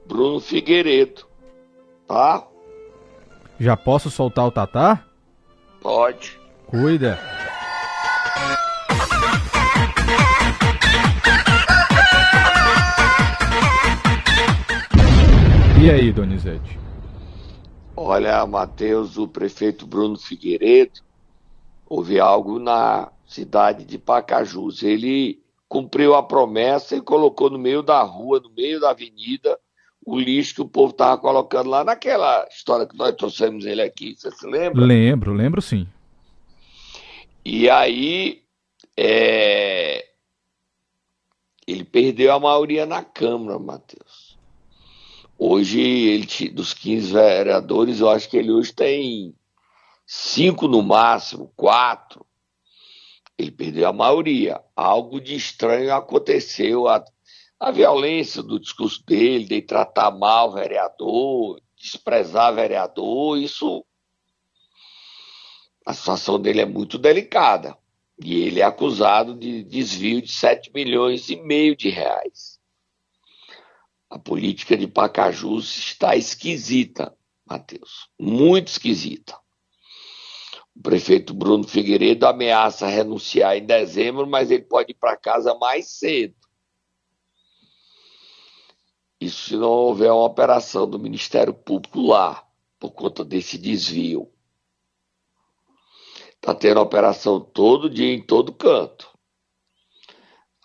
Bruno 0.07 0.39
Figueiredo. 0.39 1.25
Tá? 2.07 2.47
Já 3.59 3.77
posso 3.77 4.11
soltar 4.11 4.45
o 4.45 4.51
Tatá? 4.51 5.05
Pode. 5.81 6.37
Cuida. 6.67 7.17
E 15.81 15.89
aí, 15.89 16.11
Donizete? 16.11 16.79
Olha, 17.95 18.45
Matheus, 18.45 19.17
o 19.17 19.27
prefeito 19.27 19.87
Bruno 19.87 20.17
Figueiredo, 20.17 20.99
houve 21.87 22.19
algo 22.19 22.59
na 22.59 23.09
cidade 23.25 23.85
de 23.85 23.97
Pacajus. 23.97 24.83
Ele 24.83 25.39
cumpriu 25.69 26.13
a 26.13 26.23
promessa 26.23 26.95
e 26.95 27.01
colocou 27.01 27.49
no 27.49 27.57
meio 27.57 27.81
da 27.81 28.01
rua, 28.01 28.41
no 28.41 28.49
meio 28.49 28.79
da 28.81 28.89
avenida, 28.89 29.57
o 30.05 30.19
lixo 30.19 30.55
que 30.55 30.61
o 30.61 30.67
povo 30.67 30.91
estava 30.91 31.17
colocando 31.17 31.69
lá 31.69 31.83
naquela 31.83 32.47
história 32.49 32.85
que 32.85 32.95
nós 32.95 33.15
trouxemos 33.15 33.65
ele 33.65 33.81
aqui, 33.81 34.15
você 34.15 34.29
se 34.31 34.45
lembra? 34.45 34.85
Lembro, 34.85 35.33
lembro 35.33 35.61
sim. 35.61 35.87
E 37.43 37.69
aí, 37.69 38.43
é, 38.95 40.05
ele 41.67 41.83
perdeu 41.83 42.31
a 42.33 42.39
maioria 42.39 42.85
na 42.85 43.03
Câmara, 43.03 43.57
Matheus. 43.57 44.37
Hoje, 45.37 45.81
ele, 45.81 46.49
dos 46.49 46.73
15 46.73 47.11
vereadores, 47.11 47.99
eu 47.99 48.09
acho 48.09 48.29
que 48.29 48.37
ele 48.37 48.51
hoje 48.51 48.73
tem 48.73 49.35
cinco 50.05 50.67
no 50.67 50.81
máximo, 50.81 51.51
quatro. 51.55 52.25
Ele 53.37 53.51
perdeu 53.51 53.87
a 53.87 53.93
maioria. 53.93 54.61
Algo 54.75 55.19
de 55.19 55.35
estranho 55.35 55.93
aconteceu. 55.93 56.87
A, 56.87 57.03
a 57.59 57.71
violência 57.71 58.43
do 58.43 58.59
discurso 58.59 59.03
dele, 59.05 59.45
de 59.45 59.61
tratar 59.61 60.11
mal 60.11 60.49
o 60.49 60.53
vereador, 60.53 61.61
desprezar 61.77 62.53
vereador, 62.53 63.37
isso 63.37 63.85
a 65.85 65.93
situação 65.93 66.39
dele 66.39 66.61
é 66.61 66.65
muito 66.65 66.97
delicada. 66.97 67.77
E 68.23 68.41
ele 68.41 68.61
é 68.61 68.63
acusado 68.63 69.35
de 69.35 69.63
desvio 69.63 70.21
de 70.21 70.31
7 70.31 70.71
milhões 70.73 71.29
e 71.29 71.35
meio 71.35 71.75
de 71.75 71.89
reais. 71.89 72.59
A 74.09 74.17
política 74.17 74.75
de 74.77 74.87
Pacajus 74.87 75.77
está 75.77 76.15
esquisita, 76.15 77.15
Matheus. 77.45 78.09
Muito 78.19 78.69
esquisita. 78.69 79.37
O 80.75 80.81
prefeito 80.81 81.33
Bruno 81.33 81.67
Figueiredo 81.67 82.25
ameaça 82.25 82.87
renunciar 82.87 83.55
em 83.57 83.65
dezembro, 83.65 84.25
mas 84.25 84.49
ele 84.49 84.63
pode 84.63 84.91
ir 84.91 84.95
para 84.95 85.17
casa 85.17 85.53
mais 85.55 85.97
cedo. 85.97 86.35
Isso 89.25 89.49
se 89.49 89.57
não 89.57 89.69
houver 89.69 90.11
uma 90.11 90.23
operação 90.23 90.87
do 90.87 90.99
Ministério 90.99 91.53
Público 91.53 91.99
lá, 92.01 92.43
por 92.79 92.91
conta 92.91 93.25
desse 93.25 93.57
desvio. 93.57 94.29
Está 96.35 96.53
tendo 96.53 96.79
operação 96.79 97.39
todo 97.39 97.89
dia, 97.89 98.13
em 98.13 98.21
todo 98.21 98.53
canto. 98.53 99.09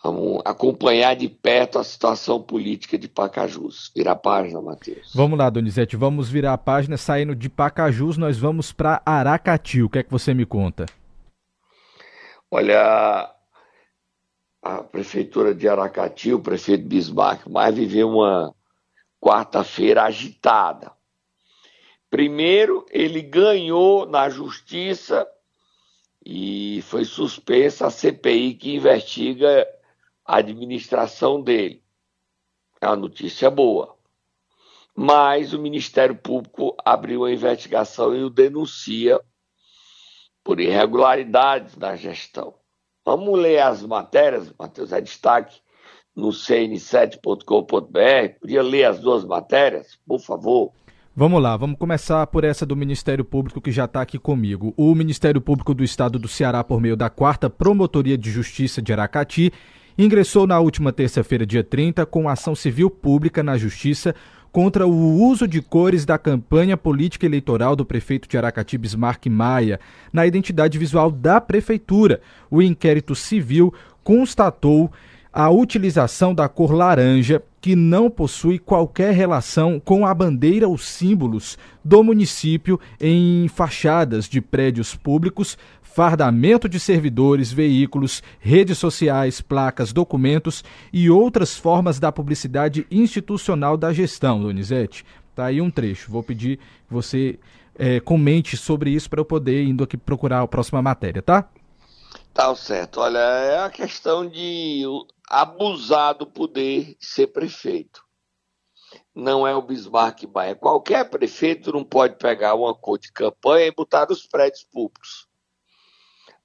Vamos 0.02 0.42
acompanhar 0.44 1.16
de 1.16 1.28
perto 1.28 1.78
a 1.78 1.84
situação 1.84 2.42
política 2.42 2.98
de 2.98 3.08
Pacajus. 3.08 3.90
Vira 3.94 4.12
a 4.12 4.16
página, 4.16 4.60
Matheus. 4.60 5.10
Vamos 5.14 5.38
lá, 5.38 5.48
Donizete, 5.48 5.96
vamos 5.96 6.28
virar 6.28 6.52
a 6.52 6.58
página. 6.58 6.98
Saindo 6.98 7.34
de 7.34 7.48
Pacajus, 7.48 8.18
nós 8.18 8.38
vamos 8.38 8.72
para 8.72 9.02
Aracati. 9.04 9.82
O 9.82 9.88
que 9.88 9.98
é 9.98 10.02
que 10.02 10.10
você 10.10 10.34
me 10.34 10.44
conta? 10.44 10.84
Olha, 12.50 13.30
a 14.62 14.82
prefeitura 14.82 15.54
de 15.54 15.68
Aracati, 15.68 16.32
o 16.32 16.40
prefeito 16.40 16.84
Bismarck, 16.86 17.46
mais 17.48 17.74
viveu 17.74 18.08
uma 18.08 18.54
quarta-feira 19.20 20.04
agitada. 20.04 20.92
Primeiro, 22.10 22.84
ele 22.90 23.22
ganhou 23.22 24.04
na 24.06 24.28
justiça 24.28 25.26
e 26.24 26.82
foi 26.82 27.04
suspensa 27.04 27.86
a 27.86 27.90
CPI 27.90 28.54
que 28.54 28.74
investiga 28.74 29.66
a 30.24 30.38
administração 30.38 31.40
dele. 31.40 31.82
É 32.80 32.86
uma 32.86 32.96
notícia 32.96 33.50
boa. 33.50 33.96
Mas 34.94 35.54
o 35.54 35.58
Ministério 35.58 36.16
Público 36.16 36.76
abriu 36.84 37.24
a 37.24 37.32
investigação 37.32 38.14
e 38.14 38.22
o 38.22 38.28
denuncia 38.28 39.20
por 40.42 40.60
irregularidades 40.60 41.76
na 41.76 41.96
gestão. 41.96 42.59
Vamos 43.10 43.40
ler 43.40 43.58
as 43.58 43.84
matérias, 43.84 44.54
Matheus, 44.56 44.92
é 44.92 45.00
destaque 45.00 45.56
no 46.14 46.28
cn7.com.br. 46.28 48.38
Podia 48.40 48.62
ler 48.62 48.84
as 48.84 49.00
duas 49.00 49.24
matérias, 49.24 49.98
por 50.06 50.20
favor? 50.20 50.70
Vamos 51.16 51.42
lá, 51.42 51.56
vamos 51.56 51.76
começar 51.76 52.24
por 52.28 52.44
essa 52.44 52.64
do 52.64 52.76
Ministério 52.76 53.24
Público 53.24 53.60
que 53.60 53.72
já 53.72 53.86
está 53.86 54.00
aqui 54.00 54.16
comigo. 54.16 54.72
O 54.76 54.94
Ministério 54.94 55.40
Público 55.40 55.74
do 55.74 55.82
Estado 55.82 56.20
do 56.20 56.28
Ceará, 56.28 56.62
por 56.62 56.80
meio 56.80 56.96
da 56.96 57.10
quarta 57.10 57.50
Promotoria 57.50 58.16
de 58.16 58.30
Justiça 58.30 58.80
de 58.80 58.92
Aracati, 58.92 59.52
ingressou 59.98 60.46
na 60.46 60.60
última 60.60 60.92
terça-feira, 60.92 61.44
dia 61.44 61.64
30, 61.64 62.06
com 62.06 62.28
ação 62.28 62.54
civil 62.54 62.88
pública 62.88 63.42
na 63.42 63.58
Justiça 63.58 64.14
contra 64.52 64.86
o 64.86 65.22
uso 65.22 65.46
de 65.46 65.60
cores 65.62 66.04
da 66.04 66.18
campanha 66.18 66.76
política 66.76 67.26
eleitoral 67.26 67.76
do 67.76 67.84
prefeito 67.84 68.28
de 68.28 68.36
Aracati, 68.36 68.76
Bismarck 68.76 69.26
Maia, 69.26 69.78
na 70.12 70.26
identidade 70.26 70.78
visual 70.78 71.10
da 71.10 71.40
prefeitura. 71.40 72.20
O 72.50 72.60
inquérito 72.60 73.14
civil 73.14 73.72
constatou 74.02 74.90
a 75.32 75.48
utilização 75.48 76.34
da 76.34 76.48
cor 76.48 76.72
laranja, 76.72 77.42
que 77.60 77.76
não 77.76 78.10
possui 78.10 78.58
qualquer 78.58 79.14
relação 79.14 79.78
com 79.78 80.04
a 80.04 80.12
bandeira 80.14 80.66
ou 80.66 80.76
símbolos 80.78 81.58
do 81.84 82.02
município 82.02 82.80
em 83.00 83.46
fachadas 83.48 84.28
de 84.28 84.40
prédios 84.40 84.96
públicos, 84.96 85.56
fardamento 85.92 86.68
de 86.68 86.78
servidores, 86.78 87.52
veículos, 87.52 88.22
redes 88.38 88.78
sociais, 88.78 89.40
placas, 89.40 89.92
documentos 89.92 90.62
e 90.92 91.10
outras 91.10 91.56
formas 91.56 91.98
da 91.98 92.12
publicidade 92.12 92.86
institucional 92.90 93.76
da 93.76 93.92
gestão, 93.92 94.40
Donizete. 94.40 95.04
Tá 95.34 95.46
aí 95.46 95.60
um 95.60 95.70
trecho. 95.70 96.10
Vou 96.10 96.22
pedir 96.22 96.58
que 96.58 96.94
você 96.94 97.38
eh, 97.76 98.00
comente 98.00 98.56
sobre 98.56 98.90
isso 98.90 99.10
para 99.10 99.20
eu 99.20 99.24
poder 99.24 99.64
indo 99.64 99.82
aqui 99.82 99.96
procurar 99.96 100.42
a 100.42 100.48
próxima 100.48 100.80
matéria, 100.80 101.22
tá? 101.22 101.48
Tá 102.32 102.54
certo. 102.54 103.00
Olha, 103.00 103.18
é 103.18 103.58
a 103.64 103.70
questão 103.70 104.28
de 104.28 104.84
abusar 105.28 106.14
do 106.16 106.26
poder 106.26 106.96
de 107.00 107.06
ser 107.06 107.28
prefeito. 107.28 108.02
Não 109.14 109.46
é 109.46 109.54
o 109.54 109.62
Bismarck 109.62 110.22
Maia. 110.32 110.54
Qualquer 110.54 111.08
prefeito 111.10 111.72
não 111.72 111.84
pode 111.84 112.16
pegar 112.16 112.54
uma 112.54 112.74
cor 112.74 112.98
de 112.98 113.12
campanha 113.12 113.66
e 113.66 113.74
botar 113.74 114.06
nos 114.08 114.26
prédios 114.26 114.64
públicos. 114.64 115.29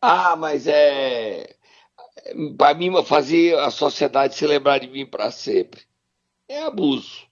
Ah, 0.08 0.36
mas 0.36 0.68
é. 0.68 1.56
Para 2.58 2.74
mim, 2.74 2.92
fazer 3.04 3.58
a 3.58 3.72
sociedade 3.72 4.36
se 4.36 4.46
lembrar 4.46 4.80
de 4.80 4.88
mim 4.88 5.06
para 5.06 5.32
sempre. 5.32 5.82
É 6.48 6.64
abuso. 6.64 7.26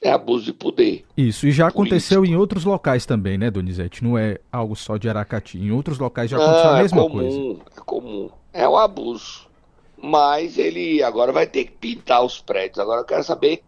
É 0.00 0.10
abuso 0.10 0.44
de 0.44 0.52
poder. 0.52 1.04
Isso, 1.16 1.46
e 1.46 1.52
já 1.52 1.68
aconteceu 1.68 2.18
político. 2.18 2.36
em 2.36 2.38
outros 2.38 2.64
locais 2.64 3.06
também, 3.06 3.38
né, 3.38 3.50
Donizete? 3.50 4.04
Não 4.04 4.18
é 4.18 4.38
algo 4.52 4.76
só 4.76 4.96
de 4.96 5.08
Aracati. 5.08 5.58
Em 5.58 5.70
outros 5.70 5.98
locais 5.98 6.30
já 6.30 6.36
aconteceu 6.36 6.64
Não, 6.64 6.76
a 6.76 6.82
mesma 6.82 6.98
é 6.98 7.02
comum, 7.02 7.18
coisa. 7.18 7.62
É 7.76 7.80
comum. 7.84 8.30
É 8.52 8.68
um 8.68 8.76
abuso. 8.76 9.48
Mas 9.96 10.58
ele 10.58 11.02
agora 11.02 11.32
vai 11.32 11.46
ter 11.46 11.64
que 11.64 11.72
pintar 11.72 12.22
os 12.22 12.40
prédios. 12.40 12.78
Agora 12.78 13.00
eu 13.00 13.06
quero 13.06 13.24
saber 13.24 13.62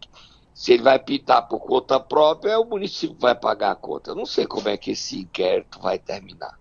se 0.53 0.73
ele 0.73 0.83
vai 0.83 0.99
pintar 0.99 1.47
por 1.47 1.59
conta 1.59 1.99
própria, 1.99 2.51
é 2.51 2.57
o 2.57 2.65
município 2.65 3.17
vai 3.19 3.35
pagar 3.35 3.71
a 3.71 3.75
conta. 3.75 4.11
Eu 4.11 4.15
não 4.15 4.25
sei 4.25 4.45
como 4.45 4.69
é 4.69 4.77
que 4.77 4.91
esse 4.91 5.19
inquérito 5.19 5.79
vai 5.79 5.99
terminar. 5.99 6.57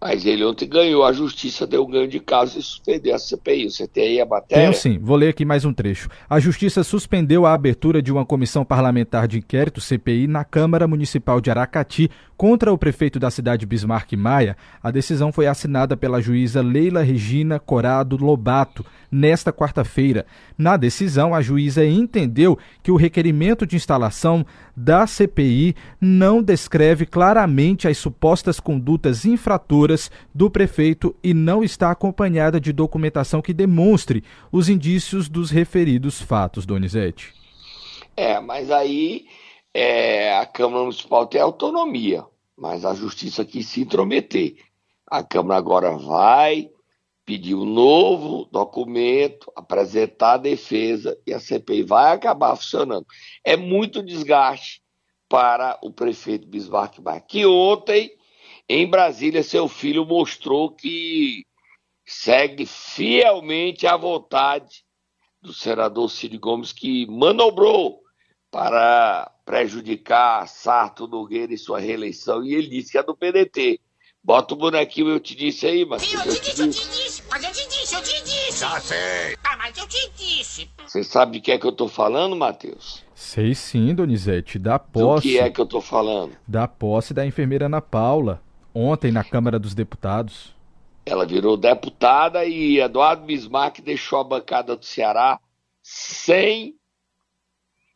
Mas 0.00 0.26
ele 0.26 0.44
ontem 0.44 0.68
ganhou, 0.68 1.04
a 1.04 1.12
justiça 1.12 1.66
deu 1.66 1.84
um 1.84 1.90
ganho 1.90 2.08
de 2.08 2.20
causa 2.20 2.58
e 2.58 2.62
suspendeu 2.62 3.14
a 3.14 3.18
CPI. 3.18 3.70
Você 3.70 3.88
tem 3.88 4.08
aí 4.08 4.20
a 4.20 4.26
matéria? 4.26 4.64
Tenho 4.64 4.74
sim, 4.74 4.98
vou 4.98 5.16
ler 5.16 5.28
aqui 5.28 5.44
mais 5.44 5.64
um 5.64 5.72
trecho. 5.72 6.08
A 6.28 6.38
justiça 6.38 6.84
suspendeu 6.84 7.46
a 7.46 7.54
abertura 7.54 8.02
de 8.02 8.12
uma 8.12 8.24
comissão 8.24 8.64
parlamentar 8.64 9.26
de 9.26 9.38
inquérito, 9.38 9.80
CPI, 9.80 10.26
na 10.26 10.44
Câmara 10.44 10.86
Municipal 10.86 11.40
de 11.40 11.50
Aracati 11.50 12.10
contra 12.36 12.72
o 12.72 12.78
prefeito 12.78 13.18
da 13.18 13.30
cidade 13.30 13.64
Bismarck 13.64 14.12
Maia. 14.12 14.56
A 14.82 14.90
decisão 14.90 15.32
foi 15.32 15.46
assinada 15.46 15.96
pela 15.96 16.20
juíza 16.20 16.60
Leila 16.60 17.02
Regina 17.02 17.58
Corado 17.58 18.16
Lobato 18.16 18.84
nesta 19.10 19.52
quarta-feira. 19.52 20.26
Na 20.58 20.76
decisão, 20.76 21.34
a 21.34 21.40
juíza 21.40 21.84
entendeu 21.86 22.58
que 22.82 22.90
o 22.90 22.96
requerimento 22.96 23.66
de 23.66 23.76
instalação 23.76 24.44
da 24.76 25.06
CPI 25.06 25.74
não 26.00 26.42
descreve 26.42 27.06
claramente 27.06 27.88
as 27.88 27.96
supostas 27.96 28.60
condutas 28.60 29.24
infratoras 29.24 30.10
do 30.34 30.50
prefeito 30.50 31.16
e 31.22 31.32
não 31.32 31.64
está 31.64 31.90
acompanhada 31.90 32.60
de 32.60 32.72
documentação 32.72 33.40
que 33.40 33.54
demonstre 33.54 34.22
os 34.52 34.68
indícios 34.68 35.28
dos 35.28 35.50
referidos 35.50 36.20
fatos, 36.20 36.66
Donizete. 36.66 37.32
É, 38.16 38.38
mas 38.40 38.70
aí 38.70 39.26
é, 39.72 40.36
a 40.36 40.44
Câmara 40.44 40.82
Municipal 40.82 41.26
tem 41.26 41.40
autonomia, 41.40 42.24
mas 42.56 42.84
a 42.84 42.94
Justiça 42.94 43.44
quis 43.44 43.66
se 43.66 43.80
intrometer. 43.80 44.56
A 45.10 45.22
Câmara 45.22 45.58
agora 45.58 45.96
vai 45.96 46.70
pedir 47.26 47.56
um 47.56 47.64
novo 47.64 48.48
documento, 48.52 49.52
apresentar 49.56 50.34
a 50.34 50.38
defesa 50.38 51.18
e 51.26 51.34
a 51.34 51.40
CPI 51.40 51.82
vai 51.82 52.12
acabar 52.12 52.54
funcionando. 52.54 53.04
É 53.44 53.56
muito 53.56 54.00
desgaste 54.00 54.80
para 55.28 55.76
o 55.82 55.92
prefeito 55.92 56.46
Bismarck 56.46 57.00
Maia, 57.00 57.20
que 57.20 57.44
ontem, 57.44 58.12
em 58.68 58.88
Brasília, 58.88 59.42
seu 59.42 59.66
filho 59.66 60.06
mostrou 60.06 60.70
que 60.70 61.44
segue 62.06 62.64
fielmente 62.64 63.88
a 63.88 63.96
vontade 63.96 64.84
do 65.42 65.52
senador 65.52 66.08
Cid 66.08 66.38
Gomes, 66.38 66.72
que 66.72 67.06
manobrou 67.06 68.02
para 68.52 69.32
prejudicar 69.44 70.46
Sarto 70.46 71.08
Nogueira 71.08 71.52
e 71.52 71.58
sua 71.58 71.80
reeleição, 71.80 72.44
e 72.44 72.54
ele 72.54 72.68
disse 72.68 72.92
que 72.92 72.98
é 72.98 73.02
do 73.02 73.16
PDT. 73.16 73.80
Bota 74.26 74.54
o 74.54 74.56
bonequinho, 74.56 75.10
eu 75.10 75.20
te 75.20 75.36
disse 75.36 75.68
aí, 75.68 75.84
mas. 75.84 76.12
Eu, 76.12 76.18
eu, 76.18 76.34
te, 76.34 76.40
disse, 76.40 76.60
eu 76.60 76.68
te 76.68 76.88
disse, 76.90 77.22
mas 77.30 77.44
eu 77.44 77.52
te 77.52 77.68
disse, 77.68 77.94
eu 77.94 78.02
te 78.02 78.24
disse. 78.24 78.58
Já 78.58 78.80
sei. 78.80 79.36
Ah, 79.44 79.56
mas 79.56 79.78
eu 79.78 79.86
te 79.86 80.10
disse. 80.16 80.68
Você 80.84 81.04
sabe 81.04 81.34
de 81.34 81.40
que 81.40 81.52
é 81.52 81.58
que 81.60 81.64
eu 81.64 81.70
tô 81.70 81.86
falando, 81.86 82.34
Matheus? 82.34 83.04
Sei 83.14 83.54
sim, 83.54 83.94
Donizete, 83.94 84.58
da 84.58 84.80
posse. 84.80 85.28
Do 85.28 85.32
que 85.32 85.38
é 85.38 85.48
que 85.48 85.60
eu 85.60 85.64
tô 85.64 85.80
falando? 85.80 86.36
Da 86.44 86.66
posse 86.66 87.14
da 87.14 87.24
enfermeira 87.24 87.66
Ana 87.66 87.80
Paula, 87.80 88.42
ontem 88.74 89.12
na 89.12 89.22
Câmara 89.22 89.60
dos 89.60 89.76
Deputados. 89.76 90.52
Ela 91.06 91.24
virou 91.24 91.56
deputada 91.56 92.44
e 92.44 92.80
Eduardo 92.80 93.26
Bismarck 93.26 93.78
deixou 93.78 94.18
a 94.18 94.24
bancada 94.24 94.74
do 94.74 94.84
Ceará 94.84 95.38
sem 95.80 96.74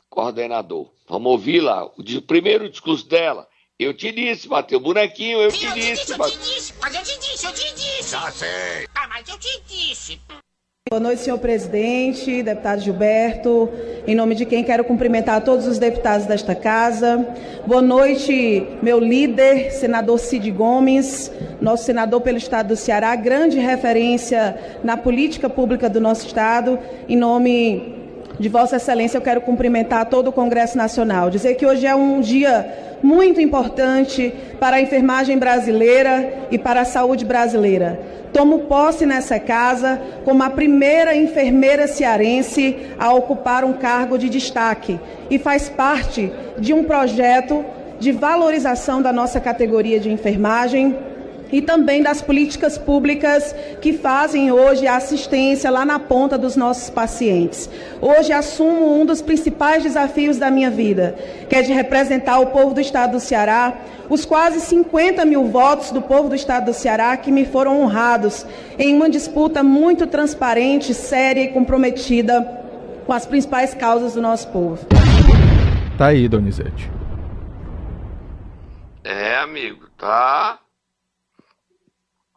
coordenador. 0.08 0.92
Vamos 1.08 1.32
ouvir 1.32 1.60
lá 1.60 1.86
o 1.86 2.22
primeiro 2.22 2.70
discurso 2.70 3.08
dela. 3.08 3.48
Eu 3.80 3.94
te 3.94 4.12
disse, 4.12 4.46
Matheus, 4.46 4.82
bonequinho, 4.82 5.38
eu 5.38 5.50
te, 5.50 5.64
eu 5.64 5.72
disse, 5.72 6.04
te 6.04 6.12
disse. 6.12 6.12
Eu 6.12 6.26
te 6.26 6.38
disse, 6.38 6.74
mas 6.82 6.94
eu 6.94 7.02
te 7.02 7.18
disse, 7.18 7.46
eu 7.46 7.52
te 7.54 7.74
disse. 7.74 8.10
Já 8.10 8.30
sei. 8.30 8.86
Ah, 8.94 9.08
mas 9.08 9.26
eu 9.26 9.38
te 9.38 9.62
disse. 9.66 10.20
Boa 10.90 11.00
noite, 11.00 11.22
senhor 11.22 11.38
presidente, 11.38 12.42
deputado 12.42 12.82
Gilberto. 12.82 13.70
Em 14.06 14.14
nome 14.14 14.34
de 14.34 14.44
quem 14.44 14.62
quero 14.62 14.84
cumprimentar 14.84 15.42
todos 15.42 15.66
os 15.66 15.78
deputados 15.78 16.26
desta 16.26 16.54
casa. 16.54 17.26
Boa 17.66 17.80
noite, 17.80 18.66
meu 18.82 19.00
líder, 19.00 19.70
senador 19.70 20.18
Cid 20.18 20.50
Gomes, 20.50 21.32
nosso 21.58 21.84
senador 21.84 22.20
pelo 22.20 22.36
estado 22.36 22.68
do 22.68 22.76
Ceará, 22.76 23.16
grande 23.16 23.58
referência 23.58 24.78
na 24.84 24.98
política 24.98 25.48
pública 25.48 25.88
do 25.88 26.02
nosso 26.02 26.26
estado. 26.26 26.78
Em 27.08 27.16
nome 27.16 27.94
de 28.38 28.50
Vossa 28.50 28.76
Excelência, 28.76 29.16
eu 29.16 29.22
quero 29.22 29.40
cumprimentar 29.40 30.04
todo 30.10 30.28
o 30.28 30.32
Congresso 30.32 30.76
Nacional. 30.76 31.30
Dizer 31.30 31.54
que 31.54 31.64
hoje 31.64 31.86
é 31.86 31.94
um 31.94 32.20
dia 32.20 32.89
muito 33.02 33.40
importante 33.40 34.32
para 34.58 34.76
a 34.76 34.80
enfermagem 34.80 35.38
brasileira 35.38 36.46
e 36.50 36.58
para 36.58 36.82
a 36.82 36.84
saúde 36.84 37.24
brasileira. 37.24 38.00
Tomo 38.32 38.60
posse 38.60 39.04
nessa 39.04 39.38
casa 39.40 40.00
como 40.24 40.42
a 40.42 40.50
primeira 40.50 41.16
enfermeira 41.16 41.88
cearense 41.88 42.76
a 42.98 43.12
ocupar 43.12 43.64
um 43.64 43.72
cargo 43.72 44.16
de 44.16 44.28
destaque 44.28 45.00
e 45.28 45.38
faz 45.38 45.68
parte 45.68 46.32
de 46.58 46.72
um 46.72 46.84
projeto 46.84 47.64
de 47.98 48.12
valorização 48.12 49.02
da 49.02 49.12
nossa 49.12 49.40
categoria 49.40 49.98
de 49.98 50.10
enfermagem 50.10 50.96
e 51.52 51.60
também 51.60 52.02
das 52.02 52.22
políticas 52.22 52.78
públicas 52.78 53.54
que 53.80 53.92
fazem 53.92 54.52
hoje 54.52 54.86
a 54.86 54.96
assistência 54.96 55.70
lá 55.70 55.84
na 55.84 55.98
ponta 55.98 56.38
dos 56.38 56.56
nossos 56.56 56.90
pacientes. 56.90 57.68
Hoje 58.00 58.32
assumo 58.32 59.00
um 59.00 59.04
dos 59.04 59.20
principais 59.20 59.82
desafios 59.82 60.38
da 60.38 60.50
minha 60.50 60.70
vida, 60.70 61.14
que 61.48 61.56
é 61.56 61.62
de 61.62 61.72
representar 61.72 62.38
o 62.38 62.46
povo 62.46 62.74
do 62.74 62.80
estado 62.80 63.12
do 63.12 63.20
Ceará, 63.20 63.78
os 64.08 64.24
quase 64.24 64.60
50 64.60 65.24
mil 65.24 65.44
votos 65.46 65.90
do 65.90 66.02
povo 66.02 66.28
do 66.28 66.34
estado 66.34 66.66
do 66.66 66.74
Ceará 66.74 67.16
que 67.16 67.30
me 67.30 67.44
foram 67.44 67.80
honrados 67.80 68.44
em 68.78 68.94
uma 68.94 69.08
disputa 69.08 69.62
muito 69.62 70.06
transparente, 70.06 70.94
séria 70.94 71.42
e 71.42 71.48
comprometida 71.48 72.58
com 73.06 73.12
as 73.12 73.26
principais 73.26 73.74
causas 73.74 74.14
do 74.14 74.20
nosso 74.20 74.48
povo. 74.48 74.86
Tá 75.96 76.06
aí, 76.06 76.28
Donizete. 76.28 76.90
É, 79.04 79.36
amigo, 79.38 79.86
tá 79.98 80.58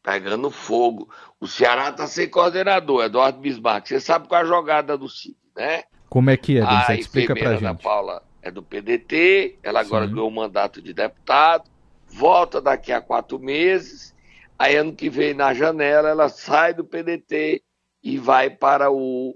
pegando 0.03 0.51
fogo. 0.51 1.09
O 1.39 1.47
Ceará 1.47 1.89
está 1.89 2.05
sem 2.05 2.29
coordenador, 2.29 3.05
Eduardo 3.05 3.39
Bismarck. 3.39 3.87
Você 3.87 4.01
sabe 4.01 4.27
qual 4.27 4.41
é 4.41 4.43
a 4.43 4.47
jogada 4.47 4.97
do 4.97 5.07
Cid, 5.07 5.37
né? 5.55 5.85
Como 6.09 6.29
é 6.29 6.37
que 6.37 6.57
é, 6.59 6.65
Denise? 6.65 6.99
Explica 6.99 7.33
pra 7.33 7.55
gente. 7.55 7.65
A 7.65 7.73
Paula 7.73 8.21
é 8.41 8.51
do 8.51 8.61
PDT, 8.61 9.57
ela 9.63 9.79
agora 9.79 10.05
Sim. 10.05 10.13
ganhou 10.13 10.27
o 10.27 10.31
mandato 10.31 10.81
de 10.81 10.93
deputado, 10.93 11.69
volta 12.07 12.61
daqui 12.61 12.91
a 12.91 13.01
quatro 13.01 13.39
meses, 13.39 14.13
aí 14.59 14.75
ano 14.75 14.93
que 14.93 15.09
vem 15.09 15.33
na 15.33 15.53
janela 15.53 16.09
ela 16.09 16.27
sai 16.27 16.73
do 16.73 16.83
PDT 16.83 17.63
e 18.03 18.17
vai 18.17 18.49
para 18.49 18.91
o 18.91 19.35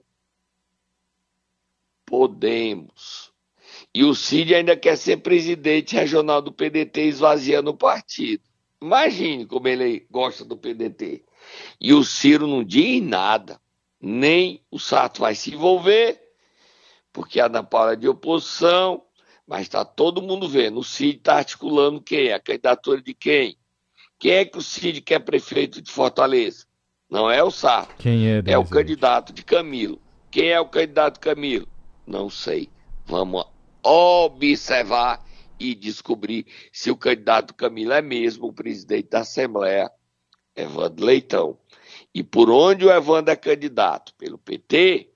Podemos. 2.05 3.33
E 3.93 4.03
o 4.03 4.13
Cid 4.13 4.53
ainda 4.53 4.77
quer 4.77 4.97
ser 4.97 5.17
presidente 5.17 5.95
regional 5.95 6.41
do 6.41 6.51
PDT, 6.51 7.01
esvaziando 7.01 7.71
o 7.71 7.77
partido. 7.77 8.46
Imagine 8.81 9.45
como 9.45 9.67
ele 9.67 10.05
gosta 10.09 10.45
do 10.45 10.57
PDT. 10.57 11.23
E 11.79 11.93
o 11.93 12.03
Ciro 12.03 12.47
não 12.47 12.63
diz 12.63 13.01
nada. 13.01 13.59
Nem 13.99 14.61
o 14.69 14.79
Sato 14.79 15.21
vai 15.21 15.33
se 15.33 15.53
envolver, 15.53 16.21
porque 17.11 17.39
a 17.39 17.47
Ana 17.47 17.63
Paula 17.63 17.93
é 17.93 17.95
de 17.95 18.07
oposição, 18.07 19.03
mas 19.47 19.61
está 19.61 19.83
todo 19.83 20.21
mundo 20.21 20.47
vendo. 20.47 20.79
O 20.79 20.83
Cid 20.83 21.17
está 21.17 21.37
articulando 21.37 21.99
quem? 21.99 22.31
A 22.31 22.39
candidatura 22.39 23.01
de 23.01 23.13
quem? 23.15 23.57
Quem 24.19 24.33
é 24.33 24.45
que 24.45 24.57
o 24.57 24.61
Cid 24.61 25.01
quer 25.01 25.19
prefeito 25.19 25.81
de 25.81 25.91
Fortaleza? 25.91 26.65
Não 27.09 27.31
é 27.31 27.41
o 27.41 27.49
Sato. 27.49 27.95
Quem 27.97 28.27
é? 28.27 28.43
É 28.45 28.57
o 28.57 28.65
candidato 28.65 29.33
de 29.33 29.43
Camilo. 29.43 29.99
Quem 30.29 30.49
é 30.49 30.59
o 30.59 30.67
candidato 30.67 31.15
de 31.15 31.21
Camilo? 31.21 31.67
Não 32.05 32.29
sei. 32.29 32.69
Vamos 33.05 33.45
observar 33.81 35.25
e 35.59 35.73
descobrir 35.75 36.45
se 36.71 36.91
o 36.91 36.97
candidato 36.97 37.53
Camilo 37.53 37.93
é 37.93 38.01
mesmo 38.01 38.47
o 38.47 38.53
presidente 38.53 39.09
da 39.09 39.19
Assembleia, 39.19 39.91
Evandro 40.55 41.05
Leitão. 41.05 41.57
E 42.13 42.23
por 42.23 42.49
onde 42.49 42.85
o 42.85 42.91
Evandro 42.91 43.31
é 43.31 43.35
candidato? 43.35 44.13
Pelo 44.15 44.37
PT? 44.37 45.09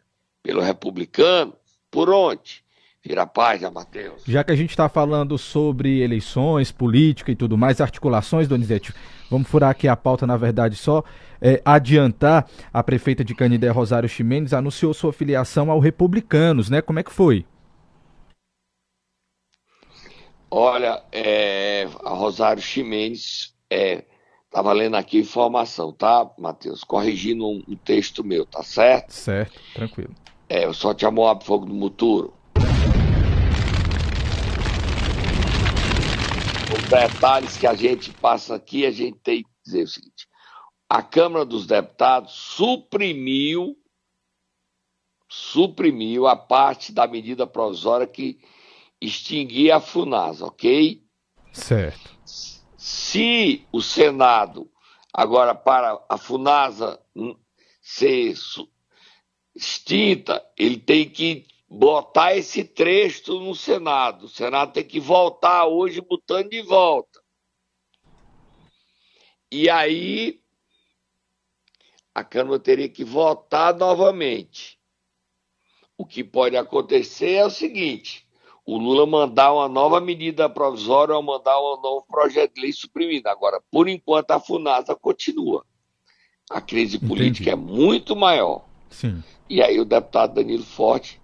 Pelo 0.43 0.61
republicano? 0.61 1.53
Por 1.89 2.09
onde? 2.09 2.63
Vira 3.03 3.23
a 3.23 3.27
página, 3.27 3.71
Matheus. 3.71 4.21
Já 4.27 4.43
que 4.43 4.51
a 4.51 4.55
gente 4.55 4.69
está 4.69 4.87
falando 4.87 5.35
sobre 5.35 6.01
eleições, 6.01 6.71
política 6.71 7.31
e 7.31 7.35
tudo 7.35 7.57
mais, 7.57 7.81
articulações, 7.81 8.47
Donizete, 8.47 8.93
vamos 9.29 9.47
furar 9.47 9.71
aqui 9.71 9.87
a 9.87 9.95
pauta, 9.95 10.27
na 10.27 10.37
verdade, 10.37 10.75
só 10.75 11.03
é, 11.41 11.59
adiantar. 11.65 12.47
A 12.71 12.83
prefeita 12.83 13.23
de 13.23 13.33
Canindé, 13.33 13.69
Rosário 13.69 14.07
Ximenes, 14.07 14.53
anunciou 14.53 14.93
sua 14.93 15.11
filiação 15.11 15.71
ao 15.71 15.79
Republicanos, 15.79 16.69
né? 16.69 16.79
Como 16.79 16.99
é 16.99 17.03
que 17.03 17.11
foi? 17.11 17.43
Olha, 20.51 21.01
é, 21.11 21.87
a 22.03 22.09
Rosário 22.09 22.61
Ximenes 22.61 23.55
é, 23.69 24.03
Estava 24.51 24.73
lendo 24.73 24.97
aqui 24.97 25.17
informação, 25.17 25.93
tá, 25.93 26.29
Matheus? 26.37 26.83
Corrigindo 26.83 27.47
um, 27.47 27.63
um, 27.65 27.75
texto 27.77 28.21
meu, 28.21 28.45
tá 28.45 28.61
certo? 28.61 29.13
Certo, 29.13 29.57
tranquilo. 29.73 30.13
É, 30.49 30.65
eu 30.65 30.73
só 30.73 30.93
te 30.93 31.05
amo 31.05 31.25
a 31.25 31.39
fogo 31.39 31.65
do 31.65 31.73
muturo. 31.73 32.33
Os 36.75 36.89
detalhes 36.89 37.55
que 37.55 37.65
a 37.65 37.73
gente 37.73 38.11
passa 38.11 38.55
aqui, 38.55 38.85
a 38.85 38.91
gente 38.91 39.19
tem 39.19 39.43
que 39.43 39.49
dizer 39.63 39.83
o 39.83 39.87
seguinte: 39.87 40.27
a 40.89 41.01
Câmara 41.01 41.45
dos 41.45 41.65
Deputados 41.65 42.33
suprimiu 42.33 43.77
suprimiu 45.29 46.27
a 46.27 46.35
parte 46.35 46.91
da 46.91 47.07
medida 47.07 47.47
provisória 47.47 48.05
que 48.05 48.37
extinguia 49.01 49.77
a 49.77 49.81
FUNAS, 49.81 50.41
ok? 50.41 51.03
Certo. 51.51 52.11
Se 52.77 53.67
o 53.71 53.81
Senado, 53.81 54.71
agora 55.11 55.55
para 55.55 55.99
a 56.07 56.17
FUNASA 56.17 57.01
ser 57.81 58.33
extinta, 59.55 60.45
ele 60.57 60.77
tem 60.77 61.09
que 61.09 61.45
botar 61.67 62.35
esse 62.35 62.63
trecho 62.63 63.39
no 63.39 63.55
Senado. 63.55 64.25
O 64.25 64.29
Senado 64.29 64.73
tem 64.73 64.83
que 64.83 64.99
voltar 64.99 65.65
hoje 65.65 65.99
botando 65.99 66.49
de 66.49 66.61
volta. 66.61 67.21
E 69.51 69.69
aí 69.69 70.41
a 72.13 72.23
Câmara 72.23 72.59
teria 72.59 72.89
que 72.89 73.03
votar 73.03 73.75
novamente. 73.75 74.79
O 75.97 76.05
que 76.05 76.23
pode 76.23 76.57
acontecer 76.57 77.33
é 77.33 77.45
o 77.45 77.49
seguinte: 77.49 78.27
o 78.71 78.77
Lula 78.77 79.05
mandar 79.05 79.51
uma 79.51 79.67
nova 79.67 79.99
medida 79.99 80.49
provisória 80.49 81.13
ou 81.13 81.21
mandar 81.21 81.59
um 81.59 81.81
novo 81.81 82.05
projeto 82.07 82.53
de 82.53 82.61
lei 82.61 82.71
suprimido. 82.71 83.27
Agora, 83.27 83.61
por 83.69 83.89
enquanto, 83.89 84.31
a 84.31 84.39
FUNASA 84.39 84.95
continua. 84.95 85.65
A 86.49 86.61
crise 86.61 86.97
política 86.97 87.51
Entendi. 87.51 87.69
é 87.69 87.77
muito 87.77 88.15
maior. 88.15 88.63
Sim. 88.89 89.21
E 89.49 89.61
aí 89.61 89.77
o 89.77 89.83
deputado 89.83 90.35
Danilo 90.35 90.63
Forte, 90.63 91.19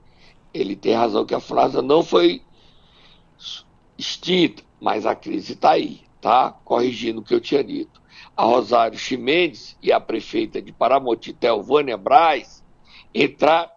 ele 0.54 0.76
tem 0.76 0.94
razão 0.94 1.26
que 1.26 1.34
a 1.34 1.40
FUNASA 1.40 1.82
não 1.82 2.04
foi 2.04 2.42
extinta, 3.98 4.62
mas 4.82 5.06
a 5.06 5.16
crise 5.16 5.54
está 5.54 5.72
aí, 5.72 6.02
tá? 6.20 6.52
Corrigindo 6.66 7.22
o 7.22 7.24
que 7.24 7.34
eu 7.34 7.40
tinha 7.40 7.64
dito. 7.64 8.02
A 8.36 8.44
Rosário 8.44 9.00
Chimendes 9.00 9.78
e 9.82 9.90
a 9.94 10.02
prefeita 10.02 10.62
de 10.62 10.74
Paramotitel, 10.74 11.64
Vânia 11.64 11.96
Braz, 11.96 12.62
entraram 13.16 13.72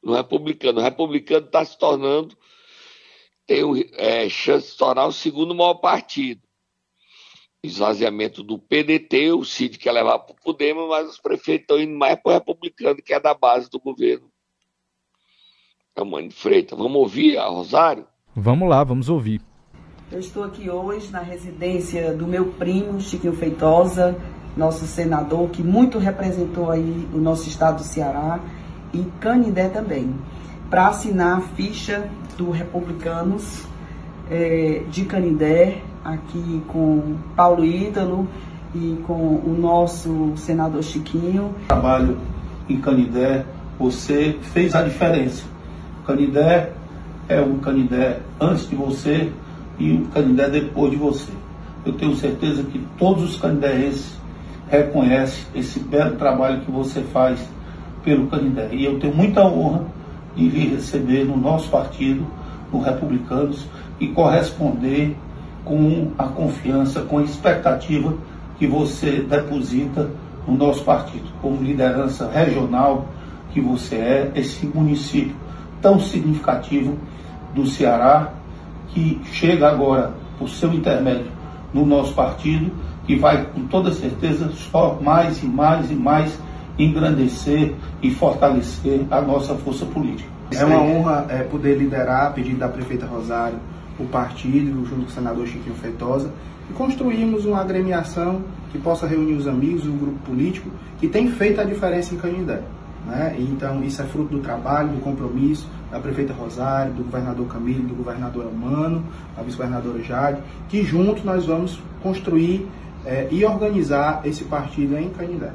no 0.00 0.14
republicano. 0.14 0.78
O 0.78 0.82
republicano 0.82 1.46
está 1.46 1.64
se 1.64 1.76
tornando, 1.76 2.36
tem 3.46 3.62
é, 3.94 4.28
chance 4.28 4.66
de 4.66 4.72
se 4.72 4.78
tornar 4.78 5.06
o 5.06 5.12
segundo 5.12 5.54
maior 5.54 5.74
partido. 5.74 6.40
Esvaziamento 7.62 8.42
do 8.42 8.58
PDT, 8.58 9.32
o 9.32 9.44
Cid 9.44 9.78
quer 9.78 9.92
levar 9.92 10.18
para 10.18 10.32
o 10.32 10.36
Podemos, 10.42 10.88
mas 10.88 11.08
os 11.08 11.18
prefeitos 11.18 11.62
estão 11.62 11.80
indo 11.80 11.96
mais 11.96 12.20
para 12.20 12.30
o 12.30 12.34
republicano, 12.34 13.02
que 13.02 13.14
é 13.14 13.20
da 13.20 13.34
base 13.34 13.70
do 13.70 13.80
governo. 13.80 14.30
É 15.94 16.02
o 16.02 16.06
Mano 16.06 16.30
Freitas. 16.30 16.78
Vamos 16.78 16.96
ouvir 16.96 17.38
a 17.38 17.46
Rosário? 17.46 18.06
Vamos 18.34 18.68
lá, 18.68 18.84
vamos 18.84 19.08
ouvir. 19.08 19.40
Eu 20.12 20.20
estou 20.20 20.44
aqui 20.44 20.70
hoje 20.70 21.10
na 21.10 21.20
residência 21.20 22.14
do 22.14 22.26
meu 22.26 22.52
primo, 22.52 23.00
Chiquinho 23.00 23.32
Feitosa, 23.32 24.16
nosso 24.56 24.86
senador, 24.86 25.50
que 25.50 25.62
muito 25.62 25.98
representou 25.98 26.70
aí 26.70 27.08
o 27.12 27.18
nosso 27.18 27.48
estado 27.48 27.78
do 27.78 27.82
Ceará 27.82 28.38
e 28.92 29.02
Canindé 29.20 29.68
também, 29.68 30.14
para 30.70 30.88
assinar 30.88 31.38
a 31.38 31.40
ficha 31.40 32.08
do 32.36 32.50
Republicanos 32.50 33.64
é, 34.30 34.82
de 34.90 35.04
Canindé, 35.04 35.82
aqui 36.04 36.62
com 36.68 37.16
Paulo 37.34 37.64
Ítalo 37.64 38.28
e 38.74 38.98
com 39.06 39.14
o 39.14 39.56
nosso 39.58 40.32
senador 40.36 40.82
Chiquinho. 40.82 41.54
Trabalho 41.68 42.18
em 42.68 42.80
Canindé, 42.80 43.44
você 43.78 44.36
fez 44.52 44.74
a 44.74 44.82
diferença. 44.82 45.44
Canindé 46.06 46.72
é 47.28 47.40
o 47.40 47.54
Canindé 47.58 48.20
antes 48.40 48.68
de 48.68 48.76
você 48.76 49.32
e 49.78 49.92
o 49.92 50.06
Canindé 50.06 50.48
depois 50.48 50.90
de 50.90 50.96
você. 50.96 51.32
Eu 51.84 51.92
tenho 51.92 52.14
certeza 52.16 52.62
que 52.64 52.84
todos 52.98 53.22
os 53.22 53.36
canindéenses 53.40 54.16
reconhecem 54.68 55.44
esse 55.54 55.78
belo 55.78 56.16
trabalho 56.16 56.60
que 56.62 56.70
você 56.70 57.00
faz 57.00 57.40
pelo 58.02 58.26
Canindé. 58.26 58.68
E 58.72 58.84
eu 58.84 58.98
tenho 58.98 59.14
muita 59.14 59.44
honra 59.44 59.84
de 60.36 60.48
vir 60.48 60.74
receber 60.74 61.24
no 61.24 61.36
nosso 61.36 61.68
partido, 61.68 62.26
no 62.72 62.80
Republicanos, 62.80 63.66
e 63.98 64.08
corresponder 64.08 65.16
com 65.64 66.12
a 66.16 66.24
confiança, 66.24 67.00
com 67.00 67.18
a 67.18 67.22
expectativa 67.22 68.14
que 68.58 68.66
você 68.66 69.22
deposita 69.22 70.10
no 70.46 70.56
nosso 70.56 70.84
partido, 70.84 71.24
como 71.42 71.62
liderança 71.62 72.30
regional 72.30 73.06
que 73.52 73.60
você 73.60 73.96
é, 73.96 74.32
esse 74.34 74.66
município 74.66 75.34
tão 75.80 75.98
significativo 75.98 76.96
do 77.54 77.66
Ceará, 77.66 78.32
que 78.88 79.20
chega 79.32 79.68
agora, 79.68 80.12
por 80.38 80.48
seu 80.48 80.72
intermédio, 80.72 81.30
no 81.72 81.84
nosso 81.84 82.12
partido, 82.14 82.70
que 83.06 83.16
vai 83.16 83.44
com 83.46 83.66
toda 83.66 83.92
certeza 83.92 84.50
só 84.52 84.98
mais 85.00 85.42
e 85.42 85.46
mais 85.46 85.90
e 85.90 85.94
mais 85.94 86.38
engrandecer 86.78 87.74
e 88.02 88.10
fortalecer 88.10 89.04
a 89.10 89.20
nossa 89.20 89.54
força 89.54 89.86
política. 89.86 90.28
É 90.52 90.64
uma 90.64 90.80
honra 90.80 91.26
é, 91.28 91.42
poder 91.42 91.76
liderar, 91.76 92.26
a 92.26 92.30
pedido 92.30 92.58
da 92.58 92.68
prefeita 92.68 93.06
Rosário, 93.06 93.58
o 93.98 94.04
partido, 94.04 94.84
junto 94.84 95.02
com 95.02 95.08
o 95.08 95.10
senador 95.10 95.46
Chiquinho 95.46 95.74
Feitosa, 95.74 96.30
e 96.70 96.72
construímos 96.72 97.44
uma 97.44 97.60
agremiação 97.60 98.42
que 98.70 98.78
possa 98.78 99.06
reunir 99.06 99.34
os 99.34 99.46
amigos, 99.46 99.86
um 99.86 99.96
grupo 99.96 100.18
político 100.20 100.68
que 100.98 101.08
tem 101.08 101.30
feito 101.30 101.60
a 101.60 101.64
diferença 101.64 102.14
em 102.14 102.18
Canindé. 102.18 102.60
Né? 103.06 103.36
Então, 103.38 103.82
isso 103.82 104.02
é 104.02 104.04
fruto 104.04 104.36
do 104.36 104.40
trabalho, 104.40 104.90
do 104.90 105.00
compromisso 105.00 105.68
da 105.90 106.00
prefeita 106.00 106.32
Rosário, 106.32 106.92
do 106.92 107.04
governador 107.04 107.46
Camilo, 107.46 107.84
do 107.84 107.94
governador 107.94 108.46
Amano, 108.46 109.04
da 109.36 109.42
vice-governadora 109.42 110.02
Jade, 110.02 110.40
que 110.68 110.82
juntos 110.82 111.22
nós 111.24 111.46
vamos 111.46 111.80
construir 112.02 112.66
é, 113.04 113.28
e 113.30 113.44
organizar 113.44 114.20
esse 114.24 114.44
partido 114.44 114.96
em 114.98 115.08
Canindé. 115.10 115.52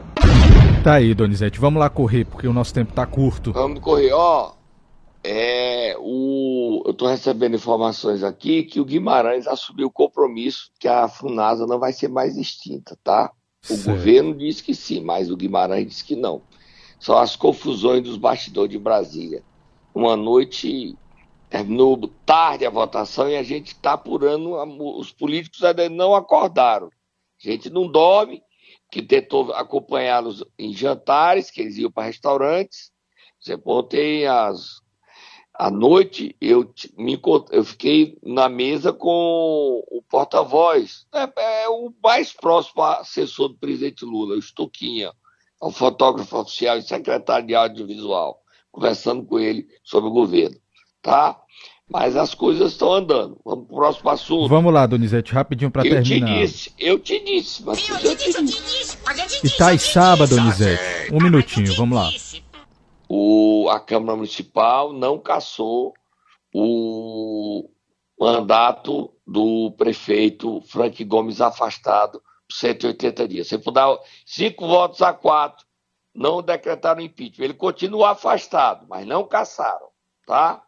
Tá 0.83 0.95
aí, 0.95 1.13
Donizete. 1.13 1.59
Vamos 1.59 1.79
lá 1.79 1.91
correr, 1.91 2.25
porque 2.25 2.47
o 2.47 2.53
nosso 2.53 2.73
tempo 2.73 2.91
tá 2.91 3.05
curto. 3.05 3.53
Vamos 3.53 3.79
correr. 3.81 4.11
Ó, 4.13 4.53
é, 5.23 5.95
o, 5.99 6.81
eu 6.87 6.93
tô 6.95 7.05
recebendo 7.05 7.55
informações 7.55 8.23
aqui 8.23 8.63
que 8.63 8.79
o 8.79 8.85
Guimarães 8.85 9.47
assumiu 9.47 9.87
o 9.87 9.91
compromisso 9.91 10.71
que 10.79 10.87
a 10.87 11.07
FUNASA 11.07 11.67
não 11.67 11.77
vai 11.77 11.93
ser 11.93 12.07
mais 12.07 12.35
extinta, 12.35 12.97
tá? 13.03 13.31
O 13.63 13.75
certo. 13.75 13.91
governo 13.91 14.35
disse 14.35 14.63
que 14.63 14.73
sim, 14.73 15.01
mas 15.01 15.29
o 15.29 15.37
Guimarães 15.37 15.85
disse 15.85 16.03
que 16.03 16.15
não. 16.15 16.41
São 16.99 17.15
as 17.15 17.35
confusões 17.35 18.01
dos 18.01 18.17
bastidores 18.17 18.71
de 18.71 18.79
Brasília. 18.79 19.43
Uma 19.93 20.15
noite 20.15 20.97
terminou 21.47 21.95
tarde 22.25 22.65
a 22.65 22.71
votação 22.71 23.29
e 23.29 23.37
a 23.37 23.43
gente 23.43 23.67
está 23.67 23.93
apurando, 23.93 24.55
os 24.97 25.11
políticos 25.11 25.63
ainda 25.63 25.87
não 25.89 26.15
acordaram. 26.15 26.87
A 26.87 27.49
gente 27.49 27.69
não 27.69 27.87
dorme, 27.87 28.41
que 28.91 29.01
tentou 29.01 29.53
acompanhá-los 29.53 30.43
em 30.59 30.73
jantares, 30.73 31.49
que 31.49 31.61
eles 31.61 31.77
iam 31.77 31.89
para 31.89 32.07
restaurantes. 32.07 32.91
Você 33.39 33.57
ontem 33.65 34.27
às 34.27 34.81
à 35.53 35.69
noite 35.69 36.35
eu 36.41 36.73
me 36.97 37.19
eu 37.51 37.63
fiquei 37.63 38.17
na 38.23 38.49
mesa 38.49 38.91
com 38.91 39.83
o 39.89 40.01
porta-voz, 40.09 41.05
é, 41.13 41.63
é, 41.63 41.69
o 41.69 41.93
mais 42.03 42.33
próximo 42.33 42.83
assessor 42.83 43.49
do 43.49 43.57
presidente 43.57 44.03
Lula, 44.03 44.35
o 44.35 44.39
Estuquinha, 44.39 45.07
é 45.61 45.65
o 45.65 45.71
fotógrafo 45.71 46.37
oficial 46.37 46.77
e 46.77 46.81
secretário 46.81 47.47
de 47.47 47.55
audiovisual, 47.55 48.41
conversando 48.71 49.23
com 49.25 49.39
ele 49.39 49.67
sobre 49.83 50.09
o 50.09 50.13
governo, 50.13 50.57
tá? 51.01 51.39
Mas 51.91 52.15
as 52.15 52.33
coisas 52.33 52.71
estão 52.71 52.93
andando. 52.93 53.37
Vamos 53.43 53.67
para 53.67 53.73
o 53.73 53.77
próximo 53.77 54.09
assunto. 54.09 54.47
Vamos 54.47 54.73
lá, 54.73 54.85
Donizete, 54.85 55.33
rapidinho 55.33 55.69
para 55.69 55.83
terminar. 55.83 56.29
Eu 56.29 56.35
te 56.37 56.41
disse, 56.41 56.73
eu 56.79 56.99
te 56.99 57.19
disse. 57.19 57.63
Mas 57.65 57.89
eu, 57.89 58.15
te 58.15 58.15
disse, 58.15 58.37
eu 58.37 58.45
te 58.45 58.61
disse. 58.61 59.45
Itaiçaba, 59.45 60.25
Donizete. 60.25 61.13
Um 61.13 61.21
minutinho, 61.21 61.75
vamos 61.75 61.97
lá. 61.97 62.09
O, 63.09 63.67
a 63.69 63.77
Câmara 63.77 64.15
Municipal 64.15 64.93
não 64.93 65.19
cassou 65.19 65.93
o 66.53 67.69
mandato 68.17 69.11
do 69.27 69.71
prefeito 69.77 70.61
Frank 70.61 71.03
Gomes 71.03 71.41
afastado 71.41 72.21
por 72.21 72.55
180 72.55 73.27
dias. 73.27 73.47
Você 73.47 73.59
for 73.59 73.71
dar 73.71 73.97
cinco 74.25 74.65
votos 74.65 75.01
a 75.01 75.11
quatro, 75.11 75.65
não 76.15 76.41
decretaram 76.41 77.01
impeachment. 77.01 77.43
Ele 77.43 77.53
continua 77.53 78.11
afastado, 78.11 78.85
mas 78.87 79.05
não 79.05 79.27
cassaram, 79.27 79.89
tá? 80.25 80.63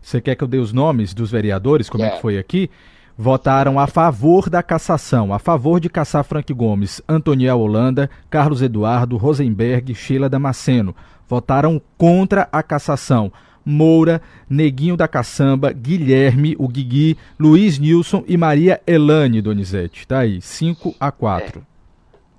Você 0.00 0.20
quer 0.20 0.34
que 0.34 0.44
eu 0.44 0.48
dê 0.48 0.58
os 0.58 0.72
nomes 0.72 1.12
dos 1.14 1.30
vereadores? 1.30 1.88
Como 1.88 2.04
é, 2.04 2.08
é 2.08 2.10
que 2.10 2.20
foi 2.20 2.38
aqui? 2.38 2.70
Votaram 3.16 3.78
a 3.78 3.86
favor 3.86 4.48
da 4.48 4.62
cassação, 4.62 5.34
a 5.34 5.38
favor 5.38 5.78
de 5.78 5.90
caçar 5.90 6.24
Frank 6.24 6.52
Gomes, 6.54 7.02
Antoniel 7.06 7.60
Holanda, 7.60 8.08
Carlos 8.30 8.62
Eduardo, 8.62 9.16
Rosenberg, 9.16 9.94
Sheila 9.94 10.28
Damasceno. 10.28 10.96
Votaram 11.28 11.80
contra 11.98 12.48
a 12.50 12.62
cassação, 12.62 13.30
Moura, 13.64 14.22
Neguinho 14.48 14.96
da 14.96 15.06
Caçamba, 15.06 15.70
Guilherme, 15.72 16.56
o 16.58 16.66
Guigui, 16.66 17.16
Luiz 17.38 17.78
Nilson 17.78 18.24
e 18.26 18.36
Maria 18.36 18.80
Elane, 18.86 19.42
Donizete. 19.42 20.06
Tá 20.06 20.20
aí, 20.20 20.40
5 20.40 20.94
a 20.98 21.12
4. 21.12 21.69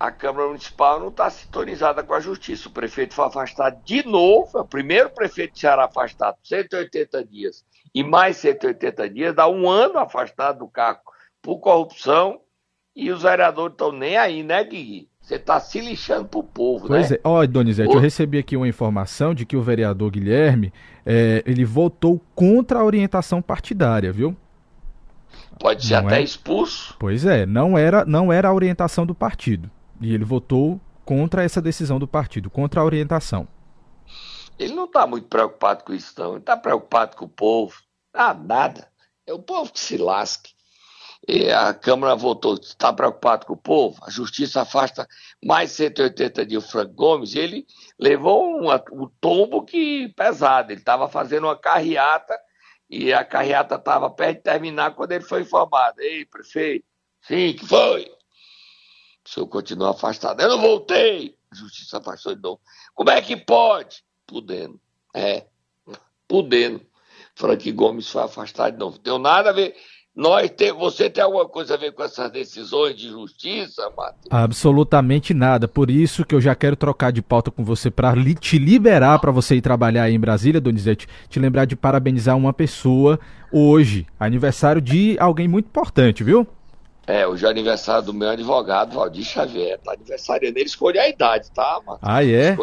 A 0.02 0.10
Câmara 0.10 0.48
Municipal 0.48 0.98
não 0.98 1.10
está 1.10 1.30
sintonizada 1.30 2.02
com 2.02 2.12
a 2.12 2.18
Justiça. 2.18 2.68
O 2.68 2.72
prefeito 2.72 3.14
foi 3.14 3.24
afastado 3.24 3.80
de 3.84 4.04
novo, 4.04 4.58
é 4.58 4.60
o 4.60 4.64
primeiro 4.64 5.08
prefeito 5.10 5.54
de 5.54 5.60
Ceará 5.60 5.84
afastado, 5.84 6.38
180 6.42 7.24
dias. 7.24 7.64
E 7.94 8.02
mais 8.02 8.36
180 8.38 9.08
dias, 9.08 9.32
dá 9.32 9.48
um 9.48 9.70
ano 9.70 10.00
afastado 10.00 10.58
do 10.58 10.66
cargo 10.66 11.02
por 11.40 11.60
corrupção. 11.60 12.40
E 12.96 13.12
os 13.12 13.22
vereadores 13.22 13.74
estão 13.74 13.92
nem 13.92 14.16
aí, 14.16 14.42
né, 14.42 14.64
Guigui? 14.64 15.08
Você 15.20 15.36
está 15.36 15.60
se 15.60 15.80
lixando 15.80 16.26
pro 16.26 16.42
povo, 16.42 16.88
pois 16.88 17.10
né? 17.10 17.18
é. 17.18 17.20
Olha, 17.22 17.46
Donizete, 17.46 17.94
eu 17.94 18.00
recebi 18.00 18.38
aqui 18.38 18.56
uma 18.56 18.66
informação 18.66 19.32
de 19.32 19.46
que 19.46 19.56
o 19.56 19.62
vereador 19.62 20.10
Guilherme, 20.10 20.72
é, 21.06 21.44
ele 21.46 21.64
votou 21.64 22.20
contra 22.34 22.80
a 22.80 22.84
orientação 22.84 23.40
partidária, 23.40 24.12
viu? 24.12 24.36
Pode 25.60 25.86
ser 25.86 26.00
não 26.00 26.08
até 26.08 26.18
é... 26.18 26.22
expulso. 26.24 26.96
Pois 26.98 27.24
é, 27.24 27.46
não 27.46 27.78
era, 27.78 28.04
não 28.04 28.32
era 28.32 28.48
a 28.48 28.52
orientação 28.52 29.06
do 29.06 29.14
partido. 29.14 29.70
E 30.02 30.12
ele 30.12 30.24
votou 30.24 30.80
contra 31.04 31.44
essa 31.44 31.62
decisão 31.62 31.98
do 31.98 32.08
partido, 32.08 32.50
contra 32.50 32.80
a 32.80 32.84
orientação. 32.84 33.46
Ele 34.58 34.74
não 34.74 34.84
está 34.84 35.06
muito 35.06 35.28
preocupado 35.28 35.84
com 35.84 35.94
isso, 35.94 36.12
não. 36.18 36.32
Ele 36.32 36.40
está 36.40 36.56
preocupado 36.56 37.16
com 37.16 37.24
o 37.24 37.28
povo. 37.28 37.80
Ah, 38.12 38.34
nada. 38.34 38.88
É 39.26 39.32
o 39.32 39.38
povo 39.38 39.72
que 39.72 39.80
se 39.80 39.96
lasque. 39.96 40.52
E 41.26 41.50
a 41.50 41.72
Câmara 41.72 42.16
votou, 42.16 42.54
está 42.54 42.92
preocupado 42.92 43.46
com 43.46 43.52
o 43.52 43.56
povo, 43.56 43.96
a 44.02 44.10
Justiça 44.10 44.62
afasta 44.62 45.06
mais 45.42 45.70
180 45.70 46.44
dias 46.44 46.64
o 46.64 46.68
Frank 46.68 46.92
Gomes, 46.94 47.34
e 47.34 47.38
ele 47.38 47.66
levou 47.96 48.44
um, 48.44 48.72
um 48.92 49.08
tombo 49.20 49.62
que 49.62 50.08
pesado, 50.16 50.72
ele 50.72 50.80
estava 50.80 51.08
fazendo 51.08 51.44
uma 51.44 51.56
carreata, 51.56 52.36
e 52.90 53.12
a 53.12 53.24
carreata 53.24 53.76
estava 53.76 54.10
perto 54.10 54.38
de 54.38 54.42
terminar 54.42 54.96
quando 54.96 55.12
ele 55.12 55.24
foi 55.24 55.42
informado. 55.42 56.00
Ei, 56.00 56.26
prefeito, 56.26 56.84
sim, 57.22 57.54
que 57.54 57.66
foi? 57.66 58.10
O 59.24 59.28
senhor 59.28 59.46
continua 59.46 59.90
afastado. 59.90 60.40
Eu 60.40 60.48
não 60.48 60.60
voltei. 60.60 61.36
Justiça 61.52 61.98
afastou 61.98 62.34
de 62.34 62.42
novo. 62.42 62.60
Como 62.94 63.10
é 63.10 63.20
que 63.20 63.36
pode? 63.36 64.02
Podendo. 64.26 64.80
É, 65.14 65.46
podendo. 66.26 66.80
Frank 67.34 67.70
Gomes 67.72 68.08
foi 68.08 68.22
afastado 68.22 68.72
de 68.72 68.78
novo. 68.78 68.96
Não 68.96 69.02
deu 69.02 69.18
nada 69.18 69.50
a 69.50 69.52
ver. 69.52 69.74
Nós 70.14 70.50
tem, 70.50 70.70
você 70.72 71.08
tem 71.08 71.24
alguma 71.24 71.48
coisa 71.48 71.72
a 71.72 71.76
ver 71.78 71.92
com 71.92 72.02
essas 72.02 72.30
decisões 72.30 72.94
de 72.94 73.08
justiça, 73.08 73.90
Matheus? 73.96 74.26
Absolutamente 74.30 75.32
nada. 75.32 75.66
Por 75.66 75.90
isso 75.90 76.24
que 76.26 76.34
eu 76.34 76.40
já 76.40 76.54
quero 76.54 76.76
trocar 76.76 77.10
de 77.10 77.22
pauta 77.22 77.50
com 77.50 77.64
você 77.64 77.90
para 77.90 78.14
li, 78.14 78.34
te 78.34 78.58
liberar 78.58 79.18
para 79.20 79.32
você 79.32 79.56
ir 79.56 79.62
trabalhar 79.62 80.02
aí 80.02 80.14
em 80.14 80.20
Brasília, 80.20 80.60
Donizete. 80.60 81.08
Te 81.30 81.40
lembrar 81.40 81.64
de 81.64 81.74
parabenizar 81.74 82.36
uma 82.36 82.52
pessoa 82.52 83.18
hoje, 83.50 84.06
aniversário 84.20 84.82
de 84.82 85.16
alguém 85.18 85.48
muito 85.48 85.66
importante, 85.66 86.22
viu? 86.22 86.46
É, 87.06 87.26
hoje 87.26 87.44
é 87.44 87.48
aniversário 87.48 88.04
do 88.04 88.14
meu 88.14 88.30
advogado, 88.30 88.94
Valdir 88.94 89.24
Xavier. 89.24 89.78
Tá 89.78 89.92
aniversariando. 89.92 90.56
Ele 90.56 90.66
escolheu 90.66 91.02
a 91.02 91.08
idade, 91.08 91.50
tá, 91.50 91.80
mano? 91.84 91.98
Ah, 92.00 92.24
é? 92.24 92.56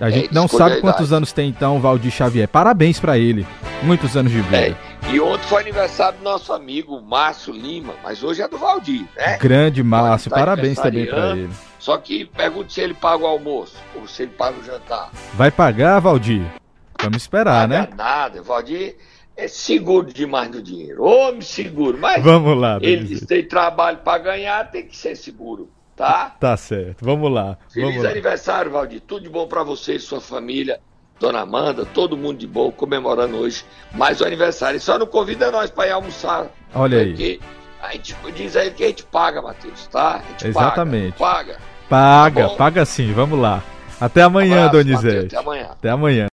A, 0.00 0.06
a 0.06 0.10
gente 0.10 0.28
é, 0.28 0.34
não 0.34 0.48
sabe 0.48 0.80
quantos 0.80 1.12
anos 1.12 1.32
tem 1.32 1.48
então 1.48 1.76
o 1.76 1.80
Valdir 1.80 2.10
Xavier. 2.10 2.48
Parabéns 2.48 2.98
para 2.98 3.16
ele. 3.16 3.46
Muitos 3.82 4.16
anos 4.16 4.32
de 4.32 4.40
vida. 4.40 4.56
É, 4.56 4.76
e 5.12 5.20
ontem 5.20 5.44
foi 5.44 5.62
aniversário 5.62 6.18
do 6.18 6.24
nosso 6.24 6.52
amigo 6.52 7.00
Márcio 7.00 7.52
Lima, 7.52 7.94
mas 8.02 8.22
hoje 8.24 8.42
é 8.42 8.48
do 8.48 8.58
Valdir, 8.58 9.06
né? 9.16 9.38
Grande 9.38 9.82
Márcio, 9.82 10.30
tá 10.30 10.36
parabéns 10.36 10.78
também 10.78 11.06
para 11.06 11.30
ele. 11.30 11.50
Só 11.78 11.96
que 11.96 12.26
pergunto 12.26 12.72
se 12.72 12.80
ele 12.80 12.92
paga 12.92 13.24
o 13.24 13.26
almoço 13.26 13.76
ou 13.94 14.06
se 14.06 14.24
ele 14.24 14.32
paga 14.32 14.58
o 14.58 14.64
jantar. 14.64 15.10
Vai 15.34 15.50
pagar, 15.50 15.98
Valdir? 16.00 16.44
Vamos 17.00 17.22
esperar, 17.22 17.68
paga 17.68 17.80
né? 17.82 17.88
Nada, 17.96 18.42
Valdir 18.42 18.96
é 19.40 19.48
seguro 19.48 20.12
demais 20.12 20.50
do 20.50 20.62
dinheiro. 20.62 21.02
Homem 21.02 21.40
seguro, 21.40 21.96
mas 21.98 22.22
Vamos 22.22 22.56
lá, 22.58 22.78
eles 22.82 23.24
têm 23.24 23.42
trabalho 23.42 23.98
para 23.98 24.18
ganhar, 24.18 24.70
tem 24.70 24.86
que 24.86 24.96
ser 24.96 25.16
seguro, 25.16 25.70
tá? 25.96 26.36
Tá 26.38 26.56
certo. 26.56 27.02
Vamos 27.02 27.32
lá. 27.32 27.56
Feliz 27.72 27.94
Vamos 27.94 28.10
aniversário, 28.10 28.70
Valdir. 28.70 29.00
Tudo 29.00 29.22
de 29.22 29.28
bom 29.30 29.46
para 29.46 29.62
você 29.62 29.94
e 29.94 29.98
sua 29.98 30.20
família. 30.20 30.78
Dona 31.18 31.40
Amanda, 31.40 31.84
todo 31.84 32.16
mundo 32.16 32.38
de 32.38 32.46
bom, 32.46 32.70
comemorando 32.70 33.36
hoje 33.36 33.64
mais 33.92 34.20
um 34.20 34.24
aniversário. 34.24 34.78
E 34.78 34.80
só 34.80 34.98
não 34.98 35.06
convida 35.06 35.50
nós 35.50 35.70
para 35.70 35.88
ir 35.88 35.92
almoçar. 35.92 36.46
Olha 36.74 36.98
aí. 36.98 37.40
A 37.82 37.92
gente 37.92 38.14
diz 38.34 38.56
aí 38.56 38.70
que 38.70 38.84
a 38.84 38.88
gente 38.88 39.04
paga, 39.04 39.40
Matheus, 39.40 39.86
tá? 39.86 40.22
Exatamente. 40.42 41.16
Paga. 41.18 41.58
Paga, 41.88 42.42
paga, 42.42 42.48
tá 42.48 42.54
paga 42.56 42.84
sim. 42.84 43.12
Vamos 43.12 43.38
lá. 43.38 43.62
Até 44.00 44.22
amanhã, 44.22 44.62
um 44.62 44.66
abraço, 44.66 44.84
Donizete. 44.84 45.14
Mateus, 45.14 45.26
até 45.26 45.38
amanhã. 45.38 45.68
Até 45.70 45.90
amanhã. 45.90 46.28